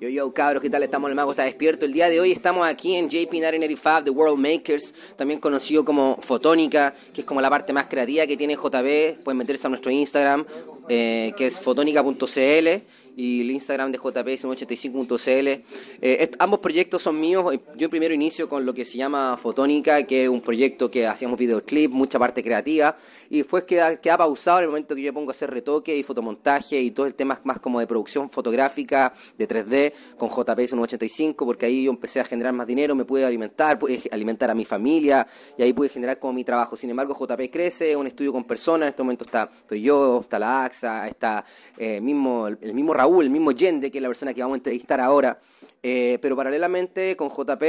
Yo, 0.00 0.08
yo, 0.08 0.32
cabros, 0.32 0.62
¿qué 0.62 0.70
tal? 0.70 0.82
Estamos, 0.82 1.10
el 1.10 1.14
mago 1.14 1.32
está 1.32 1.42
despierto. 1.42 1.84
El 1.84 1.92
día 1.92 2.08
de 2.08 2.20
hoy 2.20 2.32
estamos 2.32 2.66
aquí 2.66 2.94
en 2.94 3.10
JP 3.10 3.34
985, 3.34 4.04
The 4.04 4.10
World 4.10 4.38
Makers, 4.38 4.94
también 5.14 5.38
conocido 5.40 5.84
como 5.84 6.16
Fotónica, 6.22 6.94
que 7.12 7.20
es 7.20 7.26
como 7.26 7.42
la 7.42 7.50
parte 7.50 7.74
más 7.74 7.86
creativa 7.86 8.26
que 8.26 8.38
tiene 8.38 8.54
JP. 8.54 9.22
Pueden 9.22 9.36
meterse 9.36 9.66
a 9.66 9.68
nuestro 9.68 9.90
Instagram, 9.90 10.46
eh, 10.88 11.34
que 11.36 11.48
es 11.48 11.60
fotónica.cl 11.60 12.82
y 13.16 13.42
el 13.42 13.50
Instagram 13.50 13.92
de 13.92 13.98
JP85.cl. 13.98 15.62
Eh, 16.02 16.30
ambos 16.38 16.60
proyectos 16.60 17.02
son 17.02 17.20
míos. 17.20 17.44
Yo 17.76 17.90
primero 17.90 18.14
inicio 18.14 18.48
con 18.48 18.64
lo 18.64 18.74
que 18.74 18.84
se 18.84 18.98
llama 18.98 19.36
Fotónica, 19.36 20.02
que 20.04 20.24
es 20.24 20.28
un 20.28 20.40
proyecto 20.40 20.90
que 20.90 21.06
hacíamos 21.06 21.38
videoclip, 21.38 21.90
mucha 21.90 22.18
parte 22.18 22.42
creativa, 22.42 22.96
y 23.28 23.38
después 23.38 23.64
queda, 23.64 23.96
queda 23.96 24.18
pausado 24.18 24.58
en 24.58 24.64
el 24.64 24.70
momento 24.70 24.94
que 24.94 25.02
yo 25.02 25.12
pongo 25.12 25.30
a 25.30 25.32
hacer 25.32 25.50
retoque 25.50 25.96
y 25.96 26.02
fotomontaje 26.02 26.80
y 26.80 26.90
todo 26.90 27.06
el 27.06 27.14
tema 27.14 27.40
más 27.44 27.60
como 27.60 27.80
de 27.80 27.86
producción 27.86 28.30
fotográfica 28.30 29.12
de 29.36 29.48
3D 29.48 29.92
con 30.16 30.28
JP85, 30.28 31.36
porque 31.36 31.66
ahí 31.66 31.84
yo 31.84 31.90
empecé 31.90 32.20
a 32.20 32.24
generar 32.24 32.52
más 32.52 32.66
dinero, 32.66 32.94
me 32.94 33.04
pude 33.04 33.24
alimentar, 33.24 33.78
pude 33.78 34.02
alimentar 34.10 34.50
a 34.50 34.54
mi 34.54 34.64
familia 34.64 35.26
y 35.56 35.62
ahí 35.62 35.72
pude 35.72 35.88
generar 35.88 36.18
como 36.18 36.32
mi 36.32 36.44
trabajo. 36.44 36.76
Sin 36.76 36.90
embargo, 36.90 37.14
JP 37.14 37.50
crece, 37.50 37.90
es 37.90 37.96
un 37.96 38.06
estudio 38.06 38.32
con 38.32 38.44
personas, 38.44 38.86
en 38.86 38.90
este 38.90 39.02
momento 39.02 39.24
está, 39.24 39.50
estoy 39.60 39.82
yo, 39.82 40.20
está 40.20 40.38
la 40.38 40.64
AXA, 40.64 41.08
está 41.08 41.44
eh, 41.76 42.00
mismo, 42.00 42.46
el 42.46 42.74
mismo 42.74 42.94
Raúl, 42.94 43.09
el 43.20 43.30
mismo 43.30 43.52
Yende, 43.52 43.90
que 43.90 43.98
es 43.98 44.02
la 44.02 44.08
persona 44.08 44.34
que 44.34 44.42
vamos 44.42 44.56
a 44.56 44.58
entrevistar 44.58 45.00
ahora. 45.00 45.38
Eh, 45.82 46.18
pero 46.20 46.36
paralelamente 46.36 47.16
con 47.16 47.30
JP 47.30 47.62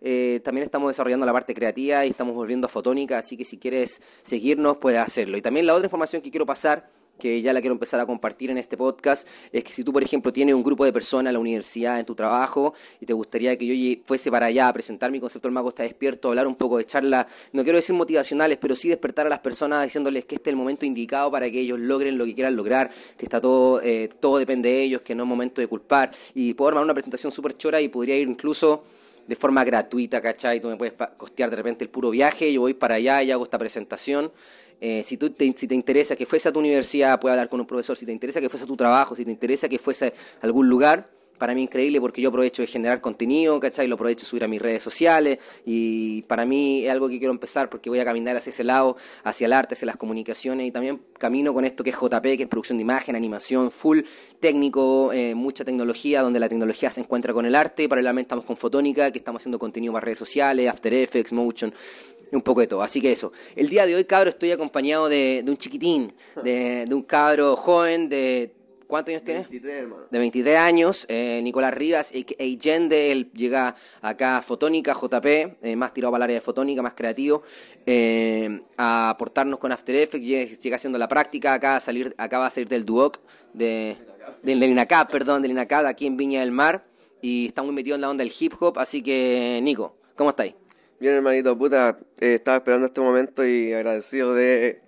eh, 0.00 0.40
también 0.42 0.64
estamos 0.64 0.88
desarrollando 0.88 1.26
la 1.26 1.32
parte 1.32 1.54
creativa 1.54 2.06
y 2.06 2.10
estamos 2.10 2.34
volviendo 2.34 2.66
a 2.66 2.68
Fotónica, 2.68 3.18
así 3.18 3.36
que 3.36 3.44
si 3.44 3.58
quieres 3.58 4.00
seguirnos 4.22 4.78
puedes 4.78 5.00
hacerlo. 5.00 5.36
Y 5.36 5.42
también 5.42 5.66
la 5.66 5.74
otra 5.74 5.86
información 5.86 6.22
que 6.22 6.30
quiero 6.30 6.46
pasar 6.46 6.88
que 7.20 7.40
ya 7.40 7.52
la 7.52 7.60
quiero 7.60 7.74
empezar 7.74 8.00
a 8.00 8.06
compartir 8.06 8.50
en 8.50 8.58
este 8.58 8.76
podcast, 8.76 9.28
es 9.52 9.62
que 9.62 9.70
si 9.70 9.84
tú, 9.84 9.92
por 9.92 10.02
ejemplo, 10.02 10.32
tienes 10.32 10.56
un 10.56 10.64
grupo 10.64 10.84
de 10.84 10.92
personas 10.92 11.30
en 11.30 11.34
la 11.34 11.38
universidad, 11.38 12.00
en 12.00 12.04
tu 12.04 12.16
trabajo, 12.16 12.74
y 13.00 13.06
te 13.06 13.12
gustaría 13.12 13.56
que 13.56 13.66
yo 13.66 14.02
fuese 14.04 14.30
para 14.30 14.46
allá 14.46 14.66
a 14.66 14.72
presentar 14.72 15.12
mi 15.12 15.20
concepto 15.20 15.46
del 15.46 15.54
mago 15.54 15.68
está 15.68 15.84
despierto, 15.84 16.28
hablar 16.28 16.48
un 16.48 16.56
poco 16.56 16.78
de 16.78 16.86
charla, 16.86 17.28
no 17.52 17.62
quiero 17.62 17.76
decir 17.76 17.94
motivacionales, 17.94 18.58
pero 18.60 18.74
sí 18.74 18.88
despertar 18.88 19.26
a 19.26 19.30
las 19.30 19.38
personas 19.38 19.84
diciéndoles 19.84 20.24
que 20.24 20.34
este 20.34 20.50
es 20.50 20.52
el 20.52 20.56
momento 20.56 20.84
indicado 20.84 21.30
para 21.30 21.48
que 21.50 21.60
ellos 21.60 21.78
logren 21.78 22.18
lo 22.18 22.24
que 22.24 22.34
quieran 22.34 22.56
lograr, 22.56 22.90
que 23.16 23.24
está 23.24 23.40
todo, 23.40 23.80
eh, 23.82 24.08
todo 24.18 24.38
depende 24.38 24.70
de 24.70 24.82
ellos, 24.82 25.02
que 25.02 25.14
no 25.14 25.22
es 25.22 25.28
momento 25.28 25.60
de 25.60 25.68
culpar, 25.68 26.10
y 26.34 26.54
puedo 26.54 26.70
armar 26.70 26.84
una 26.84 26.94
presentación 26.94 27.30
súper 27.30 27.56
chora 27.56 27.80
y 27.80 27.88
podría 27.88 28.16
ir 28.16 28.28
incluso 28.28 28.82
de 29.30 29.36
forma 29.36 29.62
gratuita, 29.62 30.20
¿cachai? 30.20 30.60
Tú 30.60 30.68
me 30.68 30.76
puedes 30.76 30.94
costear 31.16 31.50
de 31.50 31.56
repente 31.56 31.84
el 31.84 31.90
puro 31.90 32.10
viaje, 32.10 32.52
yo 32.52 32.62
voy 32.62 32.74
para 32.74 32.96
allá 32.96 33.22
y 33.22 33.30
hago 33.30 33.44
esta 33.44 33.58
presentación. 33.58 34.32
Eh, 34.80 35.02
si, 35.04 35.16
tú 35.16 35.30
te, 35.30 35.52
si 35.56 35.68
te 35.68 35.74
interesa 35.74 36.16
que 36.16 36.26
fuese 36.26 36.48
a 36.48 36.52
tu 36.52 36.58
universidad, 36.58 37.20
puedes 37.20 37.34
hablar 37.34 37.48
con 37.48 37.60
un 37.60 37.66
profesor. 37.66 37.96
Si 37.96 38.06
te 38.06 38.12
interesa 38.12 38.40
que 38.40 38.48
fuese 38.48 38.64
a 38.64 38.66
tu 38.66 38.76
trabajo, 38.76 39.14
si 39.14 39.24
te 39.24 39.30
interesa 39.30 39.68
que 39.68 39.78
fuese 39.78 40.14
a 40.40 40.46
algún 40.46 40.68
lugar, 40.68 41.08
para 41.40 41.54
mí 41.54 41.62
increíble 41.62 42.00
porque 42.02 42.20
yo 42.20 42.28
aprovecho 42.28 42.60
de 42.60 42.68
generar 42.68 43.00
contenido, 43.00 43.58
¿cachai? 43.58 43.88
Lo 43.88 43.94
aprovecho 43.94 44.20
de 44.20 44.28
subir 44.28 44.44
a 44.44 44.46
mis 44.46 44.60
redes 44.60 44.82
sociales 44.82 45.38
y 45.64 46.20
para 46.22 46.44
mí 46.44 46.84
es 46.84 46.90
algo 46.90 47.08
que 47.08 47.18
quiero 47.18 47.32
empezar 47.32 47.70
porque 47.70 47.88
voy 47.88 47.98
a 47.98 48.04
caminar 48.04 48.36
hacia 48.36 48.50
ese 48.50 48.62
lado, 48.62 48.96
hacia 49.24 49.46
el 49.46 49.54
arte, 49.54 49.74
hacia 49.74 49.86
las 49.86 49.96
comunicaciones 49.96 50.66
y 50.66 50.70
también 50.70 51.00
camino 51.18 51.54
con 51.54 51.64
esto 51.64 51.82
que 51.82 51.90
es 51.90 51.96
JP, 51.96 52.22
que 52.22 52.42
es 52.42 52.48
producción 52.48 52.76
de 52.76 52.82
imagen, 52.82 53.16
animación, 53.16 53.70
full 53.70 54.00
técnico, 54.38 55.14
eh, 55.14 55.34
mucha 55.34 55.64
tecnología, 55.64 56.20
donde 56.20 56.40
la 56.40 56.48
tecnología 56.50 56.90
se 56.90 57.00
encuentra 57.00 57.32
con 57.32 57.46
el 57.46 57.54
arte. 57.54 57.88
Paralelamente 57.88 58.26
estamos 58.26 58.44
con 58.44 58.58
Fotónica, 58.58 59.10
que 59.10 59.18
estamos 59.18 59.40
haciendo 59.40 59.58
contenido 59.58 59.94
para 59.94 60.04
redes 60.04 60.18
sociales, 60.18 60.68
After 60.68 60.92
Effects, 60.92 61.32
Motion, 61.32 61.72
un 62.32 62.42
poco 62.42 62.60
de 62.60 62.66
todo. 62.66 62.82
Así 62.82 63.00
que 63.00 63.12
eso. 63.12 63.32
El 63.56 63.68
día 63.68 63.86
de 63.86 63.94
hoy, 63.94 64.04
cabro, 64.04 64.30
estoy 64.30 64.52
acompañado 64.52 65.08
de, 65.08 65.44
un 65.46 65.56
chiquitín, 65.56 66.14
de, 66.44 66.84
de 66.86 66.94
un 66.94 67.02
cabro 67.02 67.56
joven 67.56 68.08
de 68.08 68.54
¿Cuántos 68.90 69.12
años 69.12 69.24
tiene? 69.24 69.40
23, 69.42 69.76
hermano. 69.76 70.02
De 70.10 70.18
23 70.18 70.58
años. 70.58 71.06
Eh, 71.08 71.40
Nicolás 71.44 71.72
Rivas, 71.72 72.12
Eigende, 72.12 73.12
él 73.12 73.30
llega 73.32 73.76
acá 74.02 74.38
a 74.38 74.42
Fotónica, 74.42 74.94
JP, 74.94 75.26
eh, 75.62 75.76
más 75.76 75.94
tirado 75.94 76.10
para 76.10 76.24
el 76.24 76.24
área 76.24 76.34
de 76.34 76.40
Fotónica, 76.40 76.82
más 76.82 76.94
creativo, 76.94 77.44
eh, 77.86 78.62
a 78.76 79.10
aportarnos 79.10 79.60
con 79.60 79.70
After 79.70 79.94
Effects, 79.94 80.26
llega, 80.26 80.74
haciendo 80.74 80.98
la 80.98 81.06
práctica, 81.06 81.52
acá, 81.52 81.76
a 81.76 81.80
salir, 81.80 82.12
acaba 82.18 82.46
de 82.46 82.50
salir 82.50 82.68
del 82.68 82.84
Duoc, 82.84 83.20
de, 83.54 83.96
del, 84.42 84.60
INACAP, 84.60 85.08
perdón, 85.08 85.42
del 85.42 85.52
INACAP, 85.52 85.86
aquí 85.86 86.06
en 86.06 86.16
Viña 86.16 86.40
del 86.40 86.50
Mar, 86.50 86.84
y 87.22 87.46
está 87.46 87.62
muy 87.62 87.72
metido 87.72 87.94
en 87.94 88.00
la 88.00 88.10
onda 88.10 88.24
del 88.24 88.32
hip 88.36 88.54
hop, 88.58 88.76
así 88.80 89.02
que, 89.02 89.60
Nico, 89.62 89.94
¿cómo 90.16 90.30
estáis? 90.30 90.54
Bien, 91.00 91.14
hermanito, 91.14 91.56
puta, 91.56 91.98
estaba 92.18 92.58
esperando 92.58 92.86
este 92.86 93.00
momento 93.00 93.44
y 93.44 93.72
agradecido 93.72 94.34
de 94.34 94.82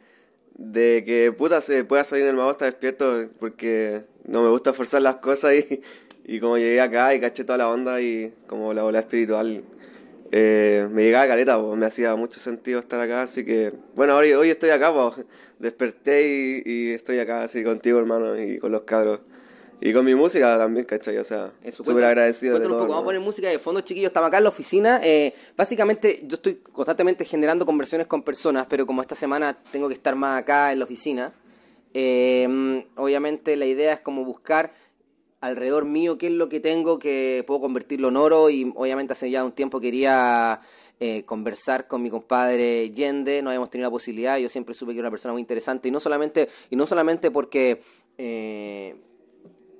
de 0.56 1.05
que 1.05 1.33
puta 1.33 1.61
se 1.62 1.84
pueda 1.84 2.05
salir 2.05 2.25
en 2.25 2.31
el 2.31 2.37
mago 2.37 2.50
está 2.53 2.67
despierto 2.67 3.31
porque 3.41 4.05
no 4.27 4.43
me 4.43 4.50
gusta 4.50 4.75
forzar 4.75 5.03
las 5.03 5.17
cosas 5.17 5.55
y, 5.55 5.83
y 6.27 6.41
como 6.41 6.59
llegué 6.59 6.81
acá 6.81 7.15
y 7.15 7.21
caché 7.21 7.45
toda 7.45 7.59
la 7.59 7.69
onda 7.71 8.00
y 8.03 8.34
como 8.47 8.75
la 8.75 8.84
ola 8.84 9.00
espiritual 9.00 9.65
eh, 10.33 10.89
me 10.91 11.05
llegaba 11.05 11.25
a 11.25 11.28
caleta, 11.28 11.59
me 11.59 11.87
hacía 11.87 12.15
mucho 12.17 12.41
sentido 12.41 12.81
estar 12.81 13.00
acá, 13.00 13.23
así 13.23 13.44
que 13.44 13.73
bueno, 13.94 14.17
hoy, 14.17 14.33
hoy 14.33 14.50
estoy 14.50 14.71
acá, 14.71 14.93
desperté 15.59 16.62
y 16.65 16.91
estoy 16.93 17.19
acá 17.21 17.44
así 17.44 17.65
contigo 17.65 17.99
hermano 17.99 18.39
y 18.39 18.59
con 18.59 18.73
los 18.73 18.83
cabros. 18.83 19.21
Y 19.84 19.93
con 19.93 20.04
mi 20.04 20.15
música 20.15 20.56
también, 20.56 20.87
¿cachai? 20.87 21.19
O 21.19 21.25
sea, 21.25 21.53
súper 21.72 22.04
agradecido. 22.04 22.56
De 22.56 22.66
todo, 22.66 22.75
un 22.75 22.81
poco. 22.82 22.91
Vamos 22.91 23.03
a 23.03 23.04
poner 23.06 23.20
música 23.20 23.48
de 23.48 23.59
fondo, 23.59 23.81
chiquillos. 23.81 24.10
Estamos 24.10 24.28
acá 24.28 24.38
en 24.38 24.44
la 24.44 24.50
oficina. 24.50 25.00
Eh, 25.03 25.34
básicamente, 25.56 26.20
yo 26.22 26.37
estoy 26.37 26.54
constantemente 26.72 27.25
generando 27.25 27.66
conversiones 27.66 28.06
con 28.06 28.22
personas, 28.22 28.66
pero 28.70 28.87
como 28.87 29.03
esta 29.03 29.16
semana 29.16 29.60
tengo 29.72 29.88
que 29.88 29.94
estar 29.94 30.15
más 30.15 30.41
acá 30.41 30.72
en 30.72 30.78
la 30.78 30.84
oficina, 30.84 31.34
eh, 31.94 32.84
obviamente 32.94 33.56
la 33.56 33.66
idea 33.66 33.94
es 33.94 34.00
como 34.00 34.25
buscar 34.25 34.72
alrededor 35.41 35.84
mío 35.84 36.16
qué 36.16 36.28
es 36.28 36.32
lo 36.32 36.49
que 36.49 36.60
tengo 36.60 37.00
que 37.00 37.43
puedo 37.44 37.60
convertirlo 37.60 38.10
en 38.10 38.16
oro 38.16 38.50
y 38.50 38.72
obviamente 38.76 39.14
hace 39.14 39.32
ya 39.32 39.44
un 39.44 39.50
tiempo 39.50 39.81
quería 39.81 40.60
eh, 41.00 41.25
conversar 41.25 41.88
con 41.88 42.00
mi 42.00 42.09
compadre 42.09 42.88
Yende, 42.93 43.43
no 43.43 43.50
habíamos 43.50 43.69
tenido 43.69 43.88
la 43.88 43.93
posibilidad, 43.93 44.38
yo 44.38 44.49
siempre 44.49 44.72
supe 44.75 44.93
que 44.93 45.00
era 45.00 45.09
una 45.09 45.10
persona 45.10 45.32
muy 45.32 45.41
interesante 45.41 45.88
y 45.88 45.91
no 45.91 45.99
solamente, 45.99 46.49
y 46.70 46.76
no 46.76 46.87
solamente 46.87 47.32
porque 47.32 47.82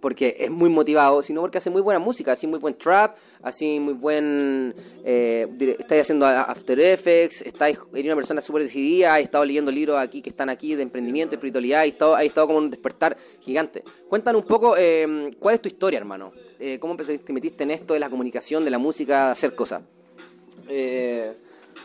porque 0.02 0.36
es 0.36 0.50
muy 0.50 0.68
motivado, 0.68 1.22
sino 1.22 1.40
porque 1.40 1.58
hace 1.58 1.70
muy 1.70 1.80
buena 1.80 2.00
música, 2.00 2.32
así 2.32 2.48
muy 2.48 2.58
buen 2.58 2.74
trap, 2.74 3.16
así 3.40 3.78
muy 3.78 3.94
buen... 3.94 4.74
Eh, 5.04 5.46
estáis 5.78 6.02
haciendo 6.02 6.26
After 6.26 6.78
Effects, 6.80 7.42
estáis, 7.42 7.78
eres 7.92 8.06
una 8.06 8.16
persona 8.16 8.42
súper 8.42 8.64
decidida, 8.64 9.20
he 9.20 9.22
estado 9.22 9.44
leyendo 9.44 9.70
libros 9.70 9.96
aquí 9.96 10.20
que 10.20 10.28
están 10.28 10.48
aquí 10.48 10.74
de 10.74 10.82
emprendimiento, 10.82 11.36
espiritualidad, 11.36 11.84
y 11.84 11.90
estado, 11.90 12.18
estado 12.18 12.48
como 12.48 12.58
un 12.58 12.68
despertar 12.68 13.16
gigante. 13.40 13.84
Cuéntanos 14.08 14.42
un 14.42 14.48
poco, 14.48 14.74
eh, 14.76 15.30
¿cuál 15.38 15.54
es 15.54 15.62
tu 15.62 15.68
historia, 15.68 16.00
hermano? 16.00 16.32
Eh, 16.58 16.80
¿Cómo 16.80 16.96
te 16.96 17.32
metiste 17.32 17.62
en 17.62 17.70
esto 17.70 17.94
de 17.94 18.00
la 18.00 18.10
comunicación, 18.10 18.64
de 18.64 18.72
la 18.72 18.78
música, 18.78 19.26
de 19.26 19.32
hacer 19.32 19.54
cosas? 19.54 19.84
Eh, 20.69 21.32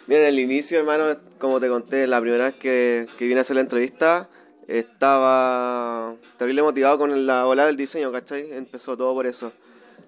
mira, 0.07 0.21
en 0.21 0.27
el 0.27 0.39
inicio, 0.39 0.79
hermano, 0.79 1.15
como 1.37 1.59
te 1.59 1.67
conté, 1.67 2.07
la 2.07 2.19
primera 2.19 2.45
vez 2.45 2.55
que, 2.55 3.05
que 3.19 3.27
vine 3.27 3.39
a 3.39 3.41
hacer 3.41 3.57
la 3.57 3.61
entrevista 3.61 4.27
estaba 4.67 6.15
terrible 6.37 6.61
motivado 6.61 6.97
con 6.97 7.25
la 7.25 7.47
ola 7.47 7.65
del 7.67 7.77
diseño, 7.77 8.11
¿cachai? 8.11 8.51
Empezó 8.53 8.97
todo 8.97 9.13
por 9.13 9.25
eso. 9.25 9.51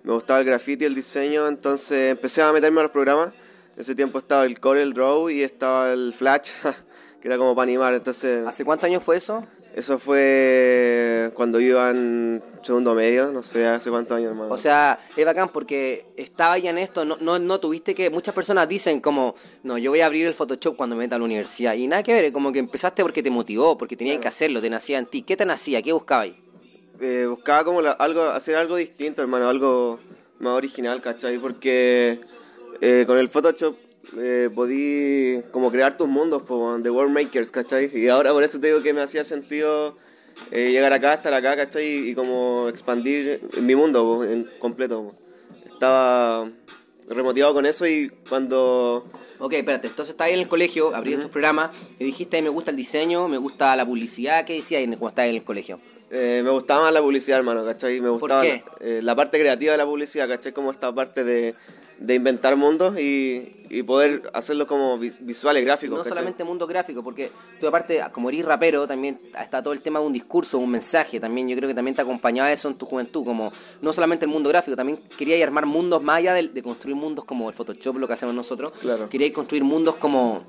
Me 0.03 0.13
gustaba 0.13 0.39
el 0.39 0.45
graffiti, 0.45 0.85
el 0.85 0.95
diseño, 0.95 1.47
entonces 1.47 2.11
empecé 2.11 2.41
a 2.41 2.51
meterme 2.51 2.81
a 2.81 2.83
los 2.83 2.91
programas. 2.91 3.33
Ese 3.77 3.95
tiempo 3.95 4.19
estaba 4.19 4.45
el 4.45 4.59
Corel 4.59 4.93
Draw 4.93 5.29
y 5.29 5.41
estaba 5.41 5.93
el 5.93 6.13
Flash, 6.13 6.51
que 7.21 7.27
era 7.27 7.37
como 7.37 7.53
para 7.55 7.63
animar, 7.63 7.93
entonces... 7.93 8.45
¿Hace 8.45 8.63
cuántos 8.63 8.85
años 8.85 9.03
fue 9.03 9.17
eso? 9.17 9.43
Eso 9.75 9.97
fue 9.97 11.31
cuando 11.33 11.59
iba 11.59 11.89
en 11.89 12.41
segundo 12.63 12.93
medio, 12.93 13.31
no 13.31 13.43
sé, 13.43 13.65
hace 13.67 13.89
cuántos 13.89 14.17
años 14.17 14.35
más. 14.35 14.49
O 14.51 14.57
sea, 14.57 14.99
es 15.15 15.25
bacán 15.25 15.49
porque 15.49 16.05
estaba 16.15 16.57
ya 16.57 16.69
en 16.69 16.77
esto, 16.77 17.03
no, 17.03 17.17
no, 17.19 17.37
no 17.39 17.59
tuviste 17.59 17.93
que, 17.93 18.09
muchas 18.09 18.33
personas 18.33 18.69
dicen 18.69 19.01
como, 19.01 19.35
no, 19.63 19.77
yo 19.77 19.91
voy 19.91 20.01
a 20.01 20.05
abrir 20.05 20.27
el 20.27 20.33
Photoshop 20.33 20.77
cuando 20.77 20.95
me 20.95 21.03
meta 21.03 21.15
a 21.15 21.19
la 21.19 21.25
universidad. 21.25 21.73
Y 21.73 21.87
nada 21.87 22.03
que 22.03 22.13
ver, 22.13 22.31
como 22.31 22.51
que 22.53 22.59
empezaste 22.59 23.01
porque 23.01 23.21
te 23.21 23.29
motivó, 23.29 23.77
porque 23.77 23.97
tenías 23.97 24.19
que 24.19 24.27
hacerlo, 24.27 24.61
te 24.61 24.69
nacía 24.69 24.97
en 24.97 25.05
ti. 25.05 25.23
¿Qué 25.23 25.35
te 25.35 25.45
nacía? 25.45 25.81
¿Qué 25.81 25.91
buscabas? 25.91 26.29
Eh, 27.01 27.25
buscaba 27.29 27.63
como 27.63 27.79
algo, 27.79 28.23
hacer 28.23 28.55
algo 28.55 28.75
distinto, 28.75 29.21
hermano, 29.21 29.49
algo 29.49 29.99
más 30.39 30.53
original, 30.53 31.01
¿cachai? 31.01 31.37
Porque 31.37 32.19
eh, 32.81 33.03
con 33.05 33.17
el 33.17 33.29
Photoshop 33.29 33.75
eh, 34.17 34.49
podí 34.53 35.41
como 35.51 35.71
crear 35.71 35.97
tus 35.97 36.07
mundos, 36.07 36.43
de 36.83 36.89
World 36.89 37.13
Makers, 37.13 37.51
¿cachai? 37.51 37.89
Y 37.93 38.07
ahora 38.07 38.31
por 38.31 38.43
eso 38.43 38.59
te 38.59 38.67
digo 38.67 38.81
que 38.81 38.93
me 38.93 39.01
hacía 39.01 39.23
sentido 39.23 39.95
eh, 40.51 40.71
llegar 40.71 40.93
acá, 40.93 41.13
estar 41.13 41.33
acá, 41.33 41.55
¿cachai? 41.55 42.09
Y 42.09 42.15
como 42.15 42.67
expandir 42.69 43.41
mi 43.61 43.75
mundo 43.75 44.23
en 44.23 44.49
completo. 44.59 45.07
Estaba 45.65 46.49
remotivado 47.09 47.53
con 47.53 47.65
eso 47.65 47.87
y 47.87 48.09
cuando... 48.29 49.03
Ok, 49.39 49.53
espérate, 49.53 49.87
entonces 49.87 50.11
estabas 50.11 50.33
en 50.33 50.39
el 50.39 50.47
colegio, 50.47 50.93
abrí 50.93 51.13
estos 51.13 51.31
programas 51.31 51.71
y 51.97 52.03
dijiste, 52.03 52.41
me 52.41 52.49
gusta 52.49 52.71
el 52.71 52.77
diseño, 52.77 53.29
me 53.29 53.37
gusta 53.37 53.75
la 53.75 53.85
publicidad, 53.85 54.45
¿qué 54.45 54.53
decías 54.53 54.83
cuando 54.83 55.09
estabas 55.09 55.29
en 55.29 55.35
el 55.35 55.43
colegio? 55.43 55.77
Eh, 56.11 56.41
me 56.43 56.49
gustaba 56.49 56.83
más 56.83 56.93
la 56.93 57.01
publicidad, 57.01 57.37
hermano, 57.37 57.63
¿cachai? 57.63 58.01
Me 58.01 58.09
gustaba 58.09 58.43
La, 58.43 58.63
eh, 58.81 58.99
la, 59.01 59.15
parte 59.15 59.39
creativa 59.39 59.71
de 59.73 59.77
la 59.77 59.85
publicidad, 59.85 60.27
¿cachai? 60.27 60.51
Como 60.51 60.71
esta 60.71 60.93
parte 60.93 61.23
de 61.23 61.55
de 61.99 62.15
inventar 62.15 62.55
mundos 62.55 62.97
y, 62.97 63.55
y 63.69 63.83
poder 63.83 64.21
hacerlo 64.33 64.65
como 64.67 64.97
vis- 64.97 65.19
visuales, 65.19 65.65
gráficos. 65.65 65.97
No 65.97 66.03
¿cachai? 66.03 66.11
solamente 66.17 66.43
mundo 66.45 66.65
gráfico, 66.65 67.03
porque 67.03 67.29
tú 67.59 67.67
aparte, 67.67 68.01
como 68.13 68.29
eres 68.29 68.45
rapero, 68.45 68.87
también 68.87 69.17
está 69.37 69.61
todo 69.61 69.73
el 69.73 69.81
tema 69.81 69.99
de 69.99 70.05
un 70.05 70.13
discurso, 70.13 70.57
un 70.59 70.71
mensaje, 70.71 71.19
también 71.19 71.49
yo 71.49 71.57
creo 71.57 71.67
que 71.67 71.75
también 71.75 71.95
te 71.95 72.01
acompañaba 72.01 72.51
eso 72.53 72.69
en 72.69 72.75
tu 72.75 72.85
juventud, 72.85 73.25
como 73.25 73.51
no 73.81 73.91
solamente 73.91 74.23
el 74.23 74.31
mundo 74.31 74.47
gráfico, 74.49 74.77
también 74.77 74.97
querías 75.17 75.41
armar 75.45 75.65
mundos 75.65 76.01
más 76.01 76.17
allá 76.19 76.33
de, 76.33 76.47
de 76.47 76.63
construir 76.63 76.95
mundos 76.95 77.25
como 77.25 77.49
el 77.49 77.55
Photoshop, 77.55 77.97
lo 77.97 78.07
que 78.07 78.13
hacemos 78.13 78.33
nosotros, 78.33 78.71
Claro. 78.79 79.09
querías 79.09 79.31
construir 79.31 79.65
mundos 79.65 79.95
como 79.95 80.41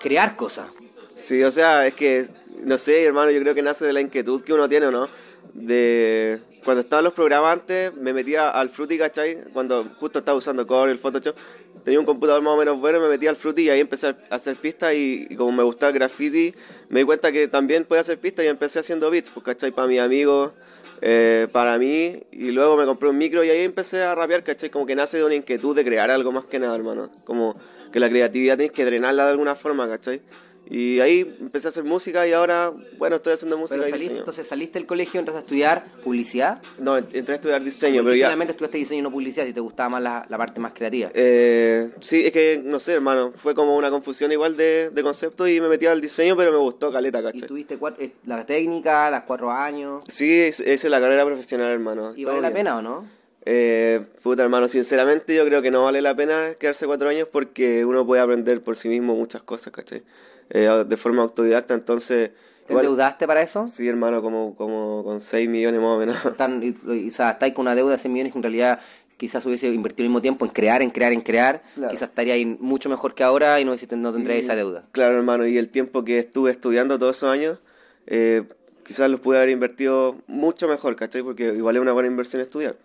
crear 0.00 0.34
cosas. 0.36 0.74
Sí, 1.10 1.42
o 1.42 1.50
sea, 1.50 1.86
es 1.86 1.92
que, 1.92 2.26
no 2.64 2.78
sé, 2.78 3.02
hermano, 3.04 3.30
yo 3.30 3.40
creo 3.40 3.54
que 3.54 3.60
nace 3.60 3.84
de 3.84 3.92
la 3.92 4.00
inquietud 4.00 4.40
que 4.42 4.54
uno 4.54 4.68
tiene, 4.70 4.86
¿o 4.86 4.90
no? 4.90 5.06
De 5.52 6.38
cuando 6.64 6.82
estaba 6.82 7.00
en 7.00 7.04
los 7.04 7.14
programas 7.14 7.54
antes, 7.54 7.94
me 7.94 8.12
metía 8.12 8.50
al 8.50 8.70
Fruity, 8.70 8.98
¿cachai? 8.98 9.38
Cuando 9.52 9.84
justo 9.98 10.18
estaba 10.18 10.36
usando 10.36 10.66
Core, 10.66 10.92
el 10.92 10.98
Photoshop, 10.98 11.36
tenía 11.84 12.00
un 12.00 12.06
computador 12.06 12.42
más 12.42 12.54
o 12.54 12.56
menos 12.56 12.78
bueno, 12.80 13.00
me 13.00 13.08
metía 13.08 13.30
al 13.30 13.36
Fruity 13.36 13.62
y 13.62 13.70
ahí 13.70 13.80
empecé 13.80 14.08
a 14.08 14.16
hacer 14.30 14.56
pistas 14.56 14.94
y, 14.94 15.26
y 15.30 15.36
como 15.36 15.52
me 15.52 15.62
gustaba 15.62 15.90
el 15.90 15.98
graffiti, 15.98 16.54
me 16.90 17.00
di 17.00 17.06
cuenta 17.06 17.32
que 17.32 17.48
también 17.48 17.84
podía 17.84 18.00
hacer 18.00 18.18
pistas 18.18 18.44
y 18.44 18.48
empecé 18.48 18.78
haciendo 18.78 19.10
beats, 19.10 19.30
pues, 19.30 19.44
¿cachai? 19.44 19.70
Para 19.70 19.88
mis 19.88 20.00
amigos, 20.00 20.52
eh, 21.00 21.46
para 21.52 21.78
mí, 21.78 22.20
y 22.32 22.50
luego 22.50 22.76
me 22.76 22.84
compré 22.84 23.08
un 23.08 23.18
micro 23.18 23.44
y 23.44 23.50
ahí 23.50 23.62
empecé 23.62 24.02
a 24.02 24.14
rapear, 24.14 24.42
¿cachai? 24.42 24.70
Como 24.70 24.86
que 24.86 24.96
nace 24.96 25.18
de 25.18 25.24
una 25.24 25.34
inquietud 25.34 25.76
de 25.76 25.84
crear 25.84 26.10
algo 26.10 26.32
más 26.32 26.44
que 26.44 26.58
nada, 26.58 26.74
hermano. 26.74 27.10
Como 27.24 27.54
que 27.92 28.00
la 28.00 28.08
creatividad 28.08 28.56
tienes 28.56 28.74
que 28.74 28.84
drenarla 28.84 29.24
de 29.24 29.30
alguna 29.30 29.54
forma, 29.54 29.88
¿cachai? 29.88 30.20
Y 30.70 31.00
ahí 31.00 31.20
empecé 31.40 31.68
a 31.68 31.70
hacer 31.70 31.84
música 31.84 32.26
y 32.28 32.32
ahora, 32.32 32.70
bueno, 32.98 33.16
estoy 33.16 33.32
haciendo 33.32 33.56
música 33.56 33.76
Pero 33.76 33.88
y 33.88 33.90
saliste, 33.90 34.04
diseño. 34.08 34.18
entonces 34.20 34.46
saliste 34.46 34.78
del 34.78 34.86
colegio, 34.86 35.18
entraste 35.18 35.38
a 35.38 35.42
estudiar 35.42 35.82
publicidad. 36.04 36.60
No, 36.78 36.98
entré 36.98 37.32
a 37.32 37.36
estudiar 37.36 37.64
diseño, 37.64 38.02
pero 38.04 38.14
ya... 38.14 38.26
finalmente 38.26 38.50
estudiaste 38.52 38.76
diseño 38.78 39.00
y 39.00 39.02
no 39.02 39.10
publicidad, 39.10 39.46
si 39.46 39.54
te 39.54 39.60
gustaba 39.60 39.88
más 39.88 40.02
la, 40.02 40.26
la 40.28 40.36
parte 40.36 40.60
más 40.60 40.72
creativa. 40.74 41.10
Eh, 41.14 41.90
sí, 42.00 42.26
es 42.26 42.32
que, 42.32 42.60
no 42.62 42.78
sé, 42.80 42.92
hermano, 42.92 43.32
fue 43.32 43.54
como 43.54 43.76
una 43.76 43.90
confusión 43.90 44.30
igual 44.30 44.56
de, 44.58 44.90
de 44.90 45.02
conceptos 45.02 45.48
y 45.48 45.58
me 45.60 45.68
metí 45.68 45.86
al 45.86 46.00
diseño, 46.02 46.36
pero 46.36 46.52
me 46.52 46.58
gustó 46.58 46.92
caleta, 46.92 47.20
y 47.20 47.22
¿cachai? 47.22 47.48
tuviste 47.48 47.78
cuatro, 47.78 48.04
eh, 48.04 48.12
la 48.26 48.44
técnica, 48.44 49.10
las 49.10 49.22
cuatro 49.22 49.50
años. 49.50 50.04
Sí, 50.08 50.30
es- 50.40 50.60
esa 50.60 50.86
es 50.86 50.90
la 50.90 51.00
carrera 51.00 51.24
profesional, 51.24 51.72
hermano. 51.72 52.12
¿Y 52.14 52.24
vale 52.24 52.42
la 52.42 52.48
bien. 52.50 52.58
pena 52.58 52.76
o 52.76 52.82
no? 52.82 53.08
Eh, 53.46 54.02
puta, 54.22 54.42
hermano, 54.42 54.68
sinceramente 54.68 55.34
yo 55.34 55.44
creo 55.46 55.62
que 55.62 55.70
no 55.70 55.84
vale 55.84 56.02
la 56.02 56.14
pena 56.14 56.54
quedarse 56.58 56.84
cuatro 56.86 57.08
años 57.08 57.26
porque 57.32 57.86
uno 57.86 58.04
puede 58.04 58.20
aprender 58.20 58.60
por 58.62 58.76
sí 58.76 58.88
mismo 58.90 59.14
muchas 59.14 59.40
cosas, 59.40 59.72
¿cachai? 59.72 60.02
Eh, 60.50 60.84
de 60.86 60.96
forma 60.96 61.22
autodidacta, 61.22 61.74
entonces... 61.74 62.30
¿Te 62.66 62.72
igual- 62.74 62.84
endeudaste 62.84 63.26
para 63.26 63.42
eso? 63.42 63.66
Sí, 63.66 63.88
hermano, 63.88 64.20
como, 64.22 64.54
como 64.54 65.02
con 65.04 65.20
6 65.20 65.48
millones 65.48 65.80
más 65.80 65.90
o 65.90 65.98
menos. 65.98 66.16
Están, 66.24 66.62
y, 66.62 67.08
o 67.08 67.10
sea, 67.12 67.30
estáis 67.30 67.54
con 67.54 67.62
una 67.62 67.74
deuda 67.74 67.92
de 67.92 67.98
100 67.98 68.12
millones 68.12 68.32
que 68.32 68.38
en 68.38 68.42
realidad 68.42 68.80
quizás 69.16 69.44
hubiese 69.46 69.68
invertido 69.68 70.04
el 70.04 70.10
mismo 70.10 70.22
tiempo 70.22 70.44
en 70.44 70.50
crear, 70.52 70.80
en 70.80 70.90
crear, 70.90 71.12
en 71.12 71.20
crear. 71.20 71.62
Claro. 71.74 71.90
Quizás 71.90 72.08
estaría 72.10 72.34
ahí 72.34 72.44
mucho 72.60 72.88
mejor 72.88 73.14
que 73.14 73.24
ahora 73.24 73.60
y 73.60 73.64
no, 73.64 73.74
no 73.74 74.12
tendría 74.12 74.36
esa 74.36 74.54
deuda. 74.54 74.84
Claro, 74.92 75.16
hermano, 75.16 75.46
y 75.46 75.58
el 75.58 75.68
tiempo 75.70 76.04
que 76.04 76.18
estuve 76.18 76.50
estudiando 76.50 76.98
todos 76.98 77.16
esos 77.16 77.30
años, 77.30 77.58
eh, 78.06 78.44
quizás 78.84 79.10
los 79.10 79.20
pude 79.20 79.38
haber 79.38 79.50
invertido 79.50 80.16
mucho 80.26 80.68
mejor, 80.68 80.94
¿cachai? 80.96 81.22
Porque 81.22 81.52
igual 81.54 81.76
es 81.76 81.82
una 81.82 81.92
buena 81.92 82.08
inversión 82.08 82.40
estudiar. 82.40 82.76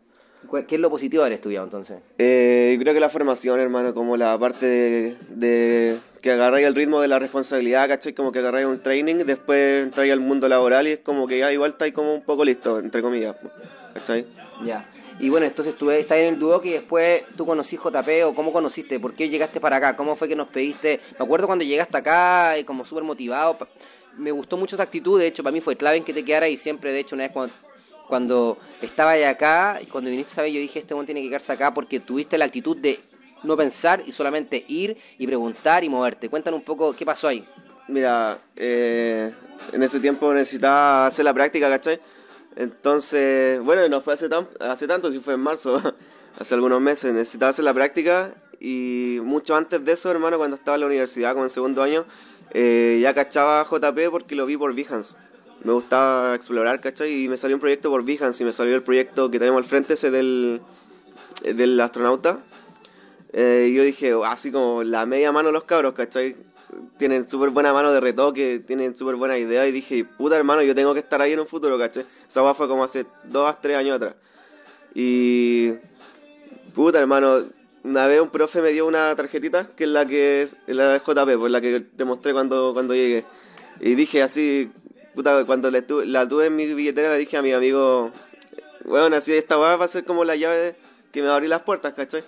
¿Cuál- 0.53 0.67
¿Qué 0.67 0.75
es 0.75 0.81
lo 0.81 0.91
positivo 0.91 1.23
de 1.23 1.29
haber 1.29 1.37
estudiado 1.37 1.65
entonces? 1.65 1.97
Eh, 2.19 2.77
creo 2.79 2.93
que 2.93 2.99
la 2.99 3.09
formación, 3.09 3.59
hermano, 3.59 3.95
como 3.95 4.15
la 4.17 4.37
parte 4.37 4.67
de, 4.67 5.15
de 5.29 5.97
que 6.21 6.29
agarráis 6.29 6.67
el 6.67 6.75
ritmo 6.75 7.01
de 7.01 7.07
la 7.07 7.17
responsabilidad, 7.17 7.87
¿cachai? 7.87 8.13
Como 8.13 8.31
que 8.31 8.37
agarráis 8.37 8.67
un 8.67 8.79
training, 8.79 9.15
después 9.25 9.83
entráis 9.83 10.13
al 10.13 10.19
mundo 10.19 10.47
laboral 10.47 10.87
y 10.87 10.91
es 10.91 10.99
como 10.99 11.25
que 11.25 11.39
ya 11.39 11.51
igual 11.51 11.71
estáis 11.71 11.91
como 11.91 12.13
un 12.13 12.21
poco 12.21 12.45
listo, 12.45 12.77
entre 12.77 13.01
comillas, 13.01 13.35
¿cachai? 13.95 14.27
Ya. 14.63 14.87
Y 15.19 15.29
bueno, 15.29 15.47
entonces 15.47 15.73
tú 15.73 15.89
estás 15.89 16.19
en 16.19 16.35
el 16.35 16.39
Duoc 16.39 16.63
y 16.65 16.69
después 16.69 17.23
tú 17.35 17.47
conocí 17.47 17.75
JP 17.75 18.23
o 18.25 18.35
cómo 18.35 18.53
conociste, 18.53 18.99
por 18.99 19.15
qué 19.15 19.29
llegaste 19.29 19.59
para 19.59 19.77
acá, 19.77 19.95
cómo 19.95 20.15
fue 20.15 20.27
que 20.27 20.35
nos 20.35 20.49
pediste. 20.49 20.99
Me 21.17 21.25
acuerdo 21.25 21.47
cuando 21.47 21.65
llegaste 21.65 21.97
acá 21.97 22.59
y 22.59 22.63
como 22.63 22.85
súper 22.85 23.03
motivado. 23.03 23.57
Me 24.19 24.29
gustó 24.29 24.55
mucho 24.57 24.75
esa 24.75 24.83
actitud, 24.83 25.19
de 25.19 25.25
hecho 25.25 25.41
para 25.41 25.51
mí 25.51 25.61
fue 25.61 25.75
clave 25.75 25.97
en 25.97 26.03
que 26.03 26.13
te 26.13 26.23
quedara 26.23 26.47
y 26.47 26.57
siempre, 26.57 26.91
de 26.93 26.99
hecho, 26.99 27.15
una 27.15 27.23
vez 27.23 27.33
cuando, 27.33 27.51
cuando 28.13 28.59
estaba 28.79 29.09
ahí 29.09 29.23
acá 29.23 29.79
cuando 29.91 30.11
viniste 30.11 30.39
a 30.39 30.47
yo 30.47 30.59
dije, 30.59 30.77
este 30.77 30.93
hombre 30.93 31.07
tiene 31.07 31.23
que 31.23 31.29
quedarse 31.29 31.51
acá 31.51 31.73
porque 31.73 31.99
tuviste 31.99 32.37
la 32.37 32.45
actitud 32.45 32.77
de 32.77 32.99
no 33.41 33.57
pensar 33.57 34.03
y 34.05 34.11
solamente 34.11 34.63
ir 34.67 34.95
y 35.17 35.25
preguntar 35.25 35.83
y 35.83 35.89
moverte. 35.89 36.29
Cuéntanos 36.29 36.59
un 36.59 36.63
poco 36.63 36.95
qué 36.95 37.07
pasó 37.07 37.29
ahí. 37.29 37.43
Mira, 37.87 38.37
eh, 38.55 39.33
en 39.71 39.81
ese 39.81 39.99
tiempo 39.99 40.31
necesitaba 40.31 41.07
hacer 41.07 41.25
la 41.25 41.33
práctica, 41.33 41.67
¿cachai? 41.71 41.99
Entonces, 42.55 43.59
bueno, 43.61 43.89
no 43.89 43.99
fue 43.99 44.13
hace, 44.13 44.29
tan, 44.29 44.47
hace 44.59 44.85
tanto, 44.85 45.11
si 45.11 45.17
fue 45.19 45.33
en 45.33 45.39
marzo, 45.39 45.81
hace 46.39 46.53
algunos 46.53 46.81
meses, 46.81 47.15
necesitaba 47.15 47.49
hacer 47.49 47.65
la 47.65 47.73
práctica 47.73 48.31
y 48.59 49.17
mucho 49.23 49.55
antes 49.55 49.83
de 49.83 49.91
eso, 49.91 50.11
hermano, 50.11 50.37
cuando 50.37 50.55
estaba 50.55 50.75
en 50.75 50.81
la 50.81 50.87
universidad, 50.87 51.31
como 51.31 51.45
en 51.45 51.49
segundo 51.49 51.81
año, 51.81 52.05
eh, 52.51 52.99
ya 53.01 53.15
cachaba 53.15 53.65
JP 53.65 54.11
porque 54.11 54.35
lo 54.35 54.45
vi 54.45 54.55
por 54.55 54.75
Behance. 54.75 55.15
Me 55.63 55.71
gustaba 55.71 56.35
explorar, 56.35 56.81
¿cachai? 56.81 57.23
Y 57.23 57.29
me 57.29 57.37
salió 57.37 57.55
un 57.55 57.61
proyecto 57.61 57.89
por 57.89 58.03
Behance 58.03 58.43
y 58.43 58.45
me 58.45 58.51
salió 58.53 58.75
el 58.75 58.83
proyecto 58.83 59.31
que 59.31 59.39
tenemos 59.39 59.59
al 59.59 59.65
frente, 59.65 59.93
ese 59.93 60.11
del, 60.11 60.61
del 61.43 61.79
astronauta. 61.79 62.43
Eh, 63.31 63.71
yo 63.75 63.83
dije, 63.83 64.13
"Oh, 64.13 64.25
así 64.25 64.51
como 64.51 64.83
la 64.83 65.05
media 65.05 65.31
mano 65.31 65.51
los 65.51 65.63
cabros, 65.63 65.93
¿cachai? 65.93 66.35
Tienen 66.97 67.29
súper 67.29 67.49
buena 67.49 67.71
mano 67.73 67.91
de 67.91 67.99
retoque, 67.99 68.59
tienen 68.59 68.95
súper 68.95 69.15
buena 69.15 69.37
idea 69.37 69.65
y 69.67 69.71
dije, 69.71 70.05
puta 70.05 70.35
hermano, 70.35 70.63
yo 70.63 70.75
tengo 70.75 70.93
que 70.93 70.99
estar 70.99 71.21
ahí 71.21 71.33
en 71.33 71.39
un 71.39 71.47
futuro, 71.47 71.77
¿cachai? 71.77 72.05
Esa 72.27 72.43
weá 72.43 72.53
fue 72.53 72.67
como 72.67 72.83
hace 72.83 73.05
dos, 73.23 73.55
tres 73.61 73.77
años 73.77 73.95
atrás. 73.97 74.15
Y, 74.93 75.71
puta 76.75 76.99
hermano, 76.99 77.45
una 77.83 78.07
vez 78.07 78.21
un 78.21 78.29
profe 78.29 78.61
me 78.61 78.71
dio 78.71 78.85
una 78.85 79.15
tarjetita, 79.15 79.67
que 79.75 79.83
es 79.85 79.89
la 79.89 80.05
que 80.05 80.43
es 80.43 80.55
la 80.67 80.93
de 80.93 80.99
JP, 80.99 81.37
pues 81.39 81.51
la 81.51 81.61
que 81.61 81.79
te 81.79 82.05
mostré 82.05 82.33
cuando, 82.33 82.73
cuando 82.73 82.93
llegué. 82.93 83.25
Y 83.81 83.95
dije 83.95 84.21
así, 84.21 84.71
puta, 85.13 85.43
cuando 85.45 85.71
la 85.71 85.81
tuve, 85.81 86.45
en 86.47 86.55
mi 86.55 86.73
billetera, 86.73 87.11
le 87.11 87.17
dije 87.17 87.37
a 87.37 87.41
mi 87.41 87.53
amigo, 87.53 88.11
bueno, 88.85 89.15
así 89.15 89.33
esta 89.33 89.57
weá 89.57 89.75
va 89.75 89.85
a 89.85 89.87
ser 89.87 90.03
como 90.03 90.23
la 90.23 90.35
llave 90.35 90.75
que 91.11 91.21
me 91.21 91.27
va 91.27 91.33
a 91.33 91.35
abrir 91.35 91.49
las 91.49 91.61
puertas, 91.61 91.93
¿cachai? 91.93 92.23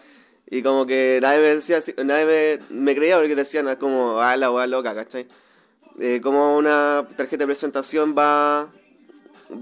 Y 0.49 0.61
como 0.61 0.85
que 0.85 1.19
nadie 1.21 1.39
me 1.39 1.55
decía, 1.55 1.79
nadie 2.03 2.59
me, 2.69 2.75
me 2.83 2.95
creía 2.95 3.17
porque 3.17 3.35
decían 3.35 3.67
ah, 3.67 3.77
como, 3.77 4.19
ah, 4.21 4.37
la 4.37 4.51
weá 4.51 4.67
loca, 4.67 4.93
¿cachai? 4.93 5.27
Eh, 5.99 6.19
como 6.21 6.57
una 6.57 7.07
tarjeta 7.15 7.43
de 7.43 7.47
presentación 7.47 8.15
va, 8.17 8.67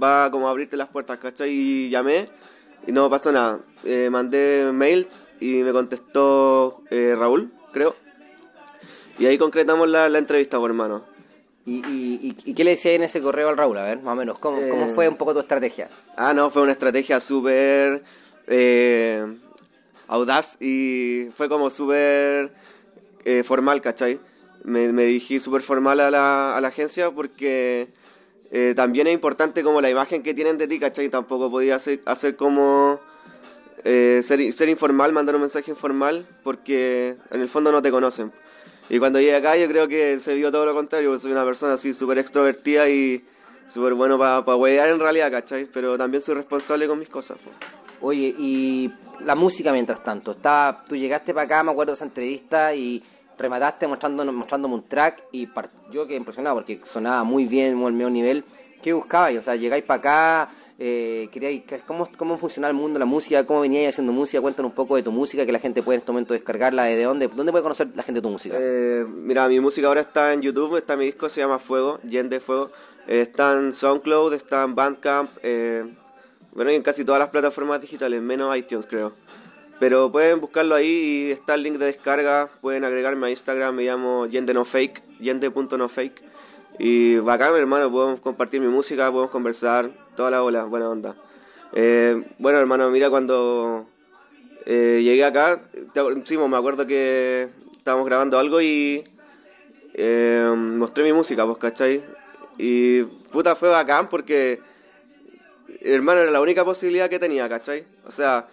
va 0.02 0.30
como 0.32 0.48
a 0.48 0.52
abrirte 0.52 0.76
las 0.76 0.90
puertas, 0.90 1.20
¿cachai? 1.20 1.52
Y 1.52 1.90
llamé 1.90 2.28
y 2.86 2.92
no 2.92 3.10
pasó 3.10 3.32
nada. 3.32 3.60
Eh, 3.86 4.10
mandé 4.12 4.70
mails 4.74 5.20
y 5.40 5.64
me 5.64 5.72
contestó 5.72 6.84
eh, 6.90 7.16
Raúl, 7.18 7.52
creo. 7.72 7.96
Y 9.20 9.26
ahí 9.28 9.38
concretamos 9.38 9.88
la, 9.88 10.10
la 10.10 10.18
entrevista, 10.18 10.58
hermano. 10.58 11.13
¿Y, 11.66 11.78
y, 11.78 12.36
y- 12.46 12.54
qué 12.54 12.64
le 12.64 12.72
decía 12.72 12.92
en 12.94 13.04
ese 13.04 13.22
correo 13.22 13.48
al 13.50 13.58
Raúl? 13.58 13.78
A 13.78 13.84
ver, 13.84 14.02
más 14.02 14.14
o 14.14 14.16
menos, 14.16 14.38
¿cómo, 14.40 14.60
cómo 14.70 14.90
fue 14.90 15.08
un 15.08 15.16
poco 15.16 15.34
tu 15.34 15.40
estrategia? 15.40 15.88
Ah, 16.18 16.34
no, 16.34 16.50
fue 16.52 16.62
una 16.62 16.74
estrategia 16.74 17.20
súper 17.22 18.04
eh, 18.48 19.26
audaz 20.08 20.58
y 20.62 21.28
fue 21.38 21.48
como 21.48 21.70
súper 21.70 22.52
eh, 23.24 23.44
formal, 23.44 23.80
¿cachai? 23.80 24.20
Me, 24.66 24.92
me 24.92 25.06
dirigí 25.06 25.40
súper 25.40 25.62
formal 25.62 26.00
a 26.02 26.12
la, 26.12 26.58
a 26.58 26.62
la 26.62 26.68
agencia 26.68 27.12
porque 27.12 27.88
eh, 28.52 28.74
también 28.76 29.08
es 29.08 29.14
importante 29.14 29.64
como 29.64 29.80
la 29.80 29.90
imagen 29.90 30.22
que 30.22 30.34
tienen 30.34 30.58
de 30.58 30.68
ti, 30.68 30.80
¿cachai? 30.80 31.08
Tampoco 31.10 31.50
podía 31.50 31.76
hacer, 31.76 32.02
hacer 32.06 32.36
como 32.36 33.00
eh, 33.86 34.20
ser, 34.22 34.52
ser 34.52 34.68
informal, 34.68 35.14
mandar 35.14 35.36
un 35.36 35.42
mensaje 35.42 35.72
informal 35.72 36.26
porque 36.44 37.16
en 37.32 37.40
el 37.42 37.48
fondo 37.48 37.72
no 37.72 37.82
te 37.82 37.90
conocen. 37.92 38.34
Y 38.90 39.00
cuando 39.00 39.20
llegué 39.20 39.36
acá 39.36 39.56
yo 39.58 39.68
creo 39.68 39.88
que 39.88 40.20
se 40.20 40.36
vio 40.36 40.52
todo 40.52 40.66
lo 40.66 40.74
contrario, 40.74 41.18
soy 41.18 41.32
una 41.32 41.46
persona 41.46 41.74
así 41.74 41.94
súper 41.94 42.18
extrovertida 42.18 42.90
y 42.90 43.24
súper 43.66 43.94
bueno 43.94 44.18
para 44.18 44.44
pa 44.44 44.56
huevear 44.56 44.90
en 44.90 45.00
realidad, 45.00 45.32
¿cachai? 45.32 45.66
Pero 45.66 45.98
también 45.98 46.22
soy 46.22 46.36
responsable 46.36 46.88
con 46.88 47.00
mis 47.00 47.10
cosas. 47.10 47.38
po. 47.38 47.52
Oye, 48.06 48.36
y 48.38 48.92
la 49.24 49.36
música 49.36 49.72
mientras 49.72 50.04
tanto. 50.04 50.32
Estaba, 50.32 50.84
tú 50.88 50.96
llegaste 50.96 51.34
para 51.34 51.46
acá, 51.46 51.64
me 51.64 51.72
acuerdo 51.72 51.92
de 51.92 51.96
esa 51.96 52.06
entrevista 52.06 52.76
y 52.76 53.02
remataste 53.38 53.88
mostrándonos, 53.88 54.34
mostrándome 54.34 54.76
un 54.76 54.88
track 54.88 55.24
y 55.32 55.48
yo 55.92 56.06
quedé 56.06 56.18
impresionado 56.18 56.56
porque 56.58 56.80
sonaba 56.84 57.24
muy 57.24 57.46
bien, 57.46 57.76
muy 57.76 57.88
al 57.88 57.94
mejor 57.94 58.12
nivel. 58.12 58.46
¿Qué 58.84 58.92
buscabais? 58.92 59.40
O 59.40 59.42
sea, 59.42 59.56
llegáis 59.56 59.86
para 59.86 60.00
acá, 60.00 60.50
eh, 60.78 61.30
queríais, 61.32 61.64
¿cómo, 61.88 62.10
¿cómo 62.18 62.38
funcionaba 62.38 62.70
el 62.70 62.76
mundo 62.76 63.00
la 63.00 63.06
música? 63.06 63.46
¿Cómo 63.46 63.62
veníais 63.62 63.96
haciendo 63.96 64.12
música? 64.12 64.42
Cuéntanos 64.42 64.72
un 64.72 64.76
poco 64.76 64.98
de 64.98 65.04
tu 65.04 65.12
música, 65.14 65.46
que 65.46 65.54
la 65.54 65.60
gente 65.60 65.82
puede 65.82 65.96
en 65.96 66.00
este 66.02 66.12
momento 66.12 66.34
descargarla. 66.34 66.84
¿De 66.84 67.02
dónde? 67.02 67.30
¿Dónde 67.30 67.54
puede 67.54 67.64
conocer 67.64 67.88
la 67.96 68.04
gente 68.04 68.22
tu 68.22 68.30
música? 68.30 68.58
Eh, 68.60 69.06
mira, 69.08 69.48
mi 69.48 69.62
música 69.62 69.88
ahora 69.88 70.02
está 70.02 70.34
en 70.34 70.42
YouTube, 70.42 70.76
está 70.76 70.98
mi 70.98 71.06
disco, 71.06 71.30
se 71.30 71.40
llama 71.40 71.60
Fuego, 71.60 72.02
Yen 72.04 72.30
de 72.30 72.42
Fuego. 72.42 72.72
Eh, 73.08 73.22
está 73.22 73.58
en 73.58 73.74
SoundCloud, 73.74 74.34
está 74.34 74.64
en 74.64 74.76
Bandcamp, 74.76 75.32
eh, 75.44 75.86
bueno, 76.54 76.70
y 76.72 76.76
en 76.76 76.84
casi 76.84 77.06
todas 77.06 77.20
las 77.20 77.30
plataformas 77.30 77.80
digitales, 77.80 78.22
menos 78.22 78.56
iTunes 78.58 78.86
creo. 78.86 79.14
Pero 79.80 80.12
pueden 80.12 80.42
buscarlo 80.42 80.76
ahí 80.76 80.88
y 81.28 81.32
está 81.32 81.56
el 81.56 81.64
link 81.64 81.78
de 81.78 81.86
descarga, 81.86 82.50
pueden 82.62 82.84
agregarme 82.84 83.28
a 83.28 83.30
Instagram, 83.30 83.76
me 83.76 83.84
llamo 83.84 84.28
Yende 84.28 84.54
No 84.54 84.66
Fake, 84.66 85.02
yende.nofake. 85.20 86.33
Y 86.80 87.18
bacán, 87.18 87.56
hermano, 87.56 87.92
podemos 87.92 88.20
compartir 88.20 88.60
mi 88.60 88.68
música, 88.68 89.12
podemos 89.12 89.32
conversar, 89.32 89.92
toda 90.16 90.32
la 90.32 90.44
ola, 90.44 90.64
buena 90.64 90.90
onda. 90.90 91.16
Eh, 91.74 92.24
bueno, 92.40 92.60
hermano, 92.60 92.90
mira, 92.90 93.10
cuando 93.10 93.86
eh, 94.66 95.02
llegué 95.04 95.24
acá, 95.24 95.62
sí, 96.26 96.38
me 96.38 96.58
acuerdo 96.58 96.88
que 96.88 97.50
estábamos 97.78 98.06
grabando 98.08 98.40
algo 98.40 98.60
y 98.62 99.04
eh, 99.94 100.52
mostré 100.56 101.04
mi 101.04 101.14
música, 101.14 101.46
pues, 101.46 101.58
¿cachai? 101.58 102.02
Y 102.58 103.04
puta, 103.04 103.56
fue 103.56 103.70
bacán 103.70 104.10
porque, 104.10 104.60
hermano, 105.82 106.22
era 106.22 106.32
la 106.32 106.42
única 106.42 106.66
posibilidad 106.66 107.10
que 107.10 107.20
tenía, 107.20 107.48
¿cachai? 107.50 107.86
O 108.08 108.12
sea, 108.12 108.48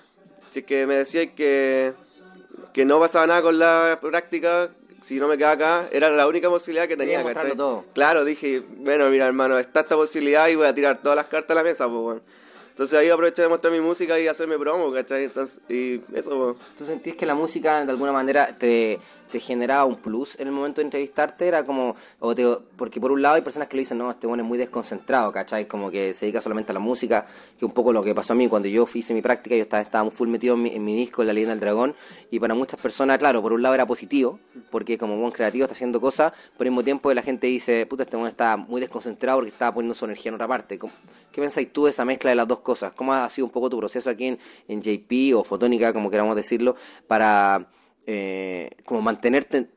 si 0.50 0.60
es 0.60 0.66
que 0.66 0.86
me 0.86 0.96
decían 0.96 1.30
que, 1.30 1.94
que 2.74 2.84
no 2.84 3.00
pasaba 3.00 3.26
nada 3.26 3.42
con 3.42 3.58
la 3.58 3.98
práctica, 4.00 4.68
si 5.00 5.18
no 5.18 5.28
me 5.28 5.36
quedaba 5.38 5.52
acá, 5.52 5.88
era 5.92 6.10
la 6.10 6.26
única 6.26 6.48
posibilidad 6.48 6.86
que 6.86 6.96
tenía, 6.96 7.24
¿cachai? 7.24 7.56
todo. 7.56 7.84
Claro, 7.94 8.24
dije, 8.24 8.62
bueno, 8.78 9.08
mira, 9.08 9.26
hermano, 9.26 9.58
está 9.58 9.80
esta 9.80 9.96
posibilidad 9.96 10.48
y 10.48 10.56
voy 10.56 10.66
a 10.66 10.74
tirar 10.74 11.00
todas 11.00 11.16
las 11.16 11.26
cartas 11.26 11.52
a 11.52 11.54
la 11.54 11.62
mesa, 11.62 11.86
pues, 11.88 12.00
bueno. 12.00 12.20
Entonces 12.70 12.98
ahí 12.98 13.10
aproveché 13.10 13.42
de 13.42 13.48
mostrar 13.48 13.72
mi 13.72 13.80
música 13.80 14.18
y 14.18 14.26
hacerme 14.26 14.58
promo, 14.58 14.90
¿cachai? 14.92 15.24
Entonces, 15.24 15.60
y 15.68 16.00
eso, 16.14 16.54
pues. 16.54 16.76
¿Tú 16.76 16.84
sentís 16.84 17.14
que 17.16 17.26
la 17.26 17.34
música 17.34 17.84
de 17.84 17.90
alguna 17.90 18.12
manera 18.12 18.54
te, 18.58 18.98
te 19.30 19.40
generaba 19.40 19.84
un 19.84 19.96
plus 19.96 20.38
en 20.38 20.46
el 20.48 20.52
momento 20.52 20.80
de 20.80 20.86
entrevistarte? 20.86 21.46
Era 21.46 21.64
como, 21.64 21.96
o 22.18 22.34
te- 22.34 22.44
porque 22.76 23.00
por 23.00 23.12
un 23.12 23.22
lado 23.22 23.36
hay 23.36 23.42
personas 23.42 23.68
que 23.68 23.76
le 23.76 23.82
dicen, 23.82 23.98
no, 23.98 24.10
este 24.10 24.26
bueno 24.26 24.42
es 24.42 24.48
muy 24.48 24.58
desconcentrado, 24.58 25.32
¿cachai? 25.32 25.66
Como 25.66 25.90
que 25.90 26.12
se 26.14 26.26
dedica 26.26 26.40
solamente 26.40 26.72
a 26.72 26.74
la 26.74 26.80
música, 26.80 27.26
que 27.58 27.64
un 27.64 27.72
poco 27.72 27.92
lo 27.92 28.02
que 28.02 28.14
pasó 28.14 28.32
a 28.32 28.36
mí 28.36 28.48
cuando 28.48 28.68
yo 28.68 28.86
hice 28.94 29.14
mi 29.14 29.22
práctica, 29.22 29.56
yo 29.56 29.62
estaba, 29.62 29.82
estaba 29.82 30.10
full 30.10 30.28
metido 30.28 30.54
en 30.54 30.62
mi, 30.62 30.70
en 30.74 30.84
mi 30.84 30.94
disco, 30.96 31.22
en 31.22 31.28
La 31.28 31.32
Leyenda 31.32 31.54
del 31.54 31.60
Dragón, 31.60 31.94
y 32.30 32.38
para 32.40 32.54
muchas 32.54 32.80
personas, 32.80 33.18
claro, 33.18 33.40
por 33.42 33.52
un 33.52 33.62
lado 33.62 33.74
era 33.74 33.86
positivo, 33.86 34.38
porque 34.70 34.98
como 34.98 35.16
buen 35.16 35.32
creativo 35.32 35.64
está 35.64 35.74
haciendo 35.74 36.00
cosas, 36.00 36.32
pero 36.58 36.68
al 36.68 36.72
mismo 36.72 36.82
tiempo 36.84 37.12
la 37.14 37.22
gente 37.22 37.46
dice, 37.46 37.86
puta, 37.86 38.02
este 38.02 38.16
bueno 38.16 38.28
está 38.30 38.56
muy 38.56 38.80
desconcentrado 38.80 39.38
porque 39.38 39.50
estaba 39.50 39.72
poniendo 39.74 39.94
su 39.94 40.04
energía 40.04 40.30
en 40.30 40.34
otra 40.34 40.48
parte. 40.48 40.78
¿Cómo- 40.78 40.92
¿Qué 41.32 41.40
pensáis 41.40 41.72
tú 41.72 41.84
de 41.84 41.90
esa 41.90 42.04
mezcla 42.04 42.30
de 42.30 42.34
las 42.36 42.48
dos 42.48 42.58
cosas? 42.58 42.92
¿Cómo 42.92 43.12
ha 43.14 43.28
sido 43.30 43.44
un 43.46 43.52
poco 43.52 43.70
tu 43.70 43.78
proceso 43.78 44.10
aquí 44.10 44.26
en, 44.26 44.38
en 44.66 44.82
JP 44.82 45.34
o 45.36 45.44
Fotónica, 45.44 45.92
como 45.92 46.10
queramos 46.10 46.34
decirlo, 46.34 46.74
para 47.06 47.66
eh, 48.12 48.70
como 48.84 49.02
mantenerte? 49.02 49.68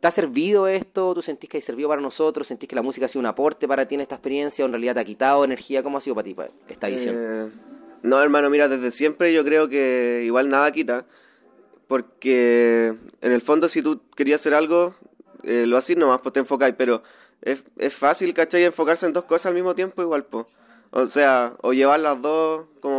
¿Te 0.00 0.06
ha 0.08 0.10
servido 0.10 0.68
esto? 0.68 1.14
¿Tú 1.14 1.22
sentís 1.22 1.50
que 1.50 1.58
ha 1.58 1.60
servido 1.60 1.88
para 1.88 2.00
nosotros? 2.00 2.46
¿Sentís 2.46 2.68
que 2.68 2.76
la 2.76 2.82
música 2.82 3.06
ha 3.06 3.08
sido 3.08 3.20
un 3.20 3.26
aporte 3.26 3.66
para 3.66 3.88
ti 3.88 3.94
en 3.96 4.02
esta 4.02 4.14
experiencia 4.14 4.64
o 4.64 4.66
en 4.66 4.72
realidad 4.72 4.94
te 4.94 5.00
ha 5.00 5.04
quitado 5.04 5.44
energía? 5.44 5.82
¿Cómo 5.82 5.98
ha 5.98 6.00
sido 6.00 6.14
para 6.14 6.24
ti 6.24 6.34
pa- 6.34 6.48
esta 6.68 6.88
edición? 6.88 7.16
Eh, 7.18 7.50
no, 8.02 8.22
hermano, 8.22 8.50
mira, 8.50 8.68
desde 8.68 8.90
siempre 8.92 9.32
yo 9.32 9.42
creo 9.44 9.68
que 9.68 10.22
igual 10.24 10.48
nada 10.48 10.70
quita. 10.70 11.06
Porque 11.88 12.94
en 13.20 13.32
el 13.32 13.40
fondo, 13.40 13.68
si 13.68 13.82
tú 13.82 14.00
querías 14.16 14.40
hacer 14.40 14.54
algo, 14.54 14.94
eh, 15.44 15.64
lo 15.66 15.76
haces 15.76 15.96
nomás, 15.96 16.20
pues 16.20 16.32
te 16.32 16.40
enfocáis. 16.40 16.74
Pero 16.76 17.02
es, 17.42 17.64
es 17.78 17.94
fácil, 17.94 18.34
¿cachai? 18.34 18.64
Enfocarse 18.64 19.06
en 19.06 19.12
dos 19.12 19.24
cosas 19.24 19.46
al 19.46 19.54
mismo 19.54 19.74
tiempo, 19.74 20.02
igual, 20.02 20.24
pues. 20.24 20.46
O 20.90 21.06
sea, 21.06 21.54
o 21.62 21.72
llevar 21.72 22.00
las 22.00 22.20
dos 22.20 22.66
como 22.80 22.95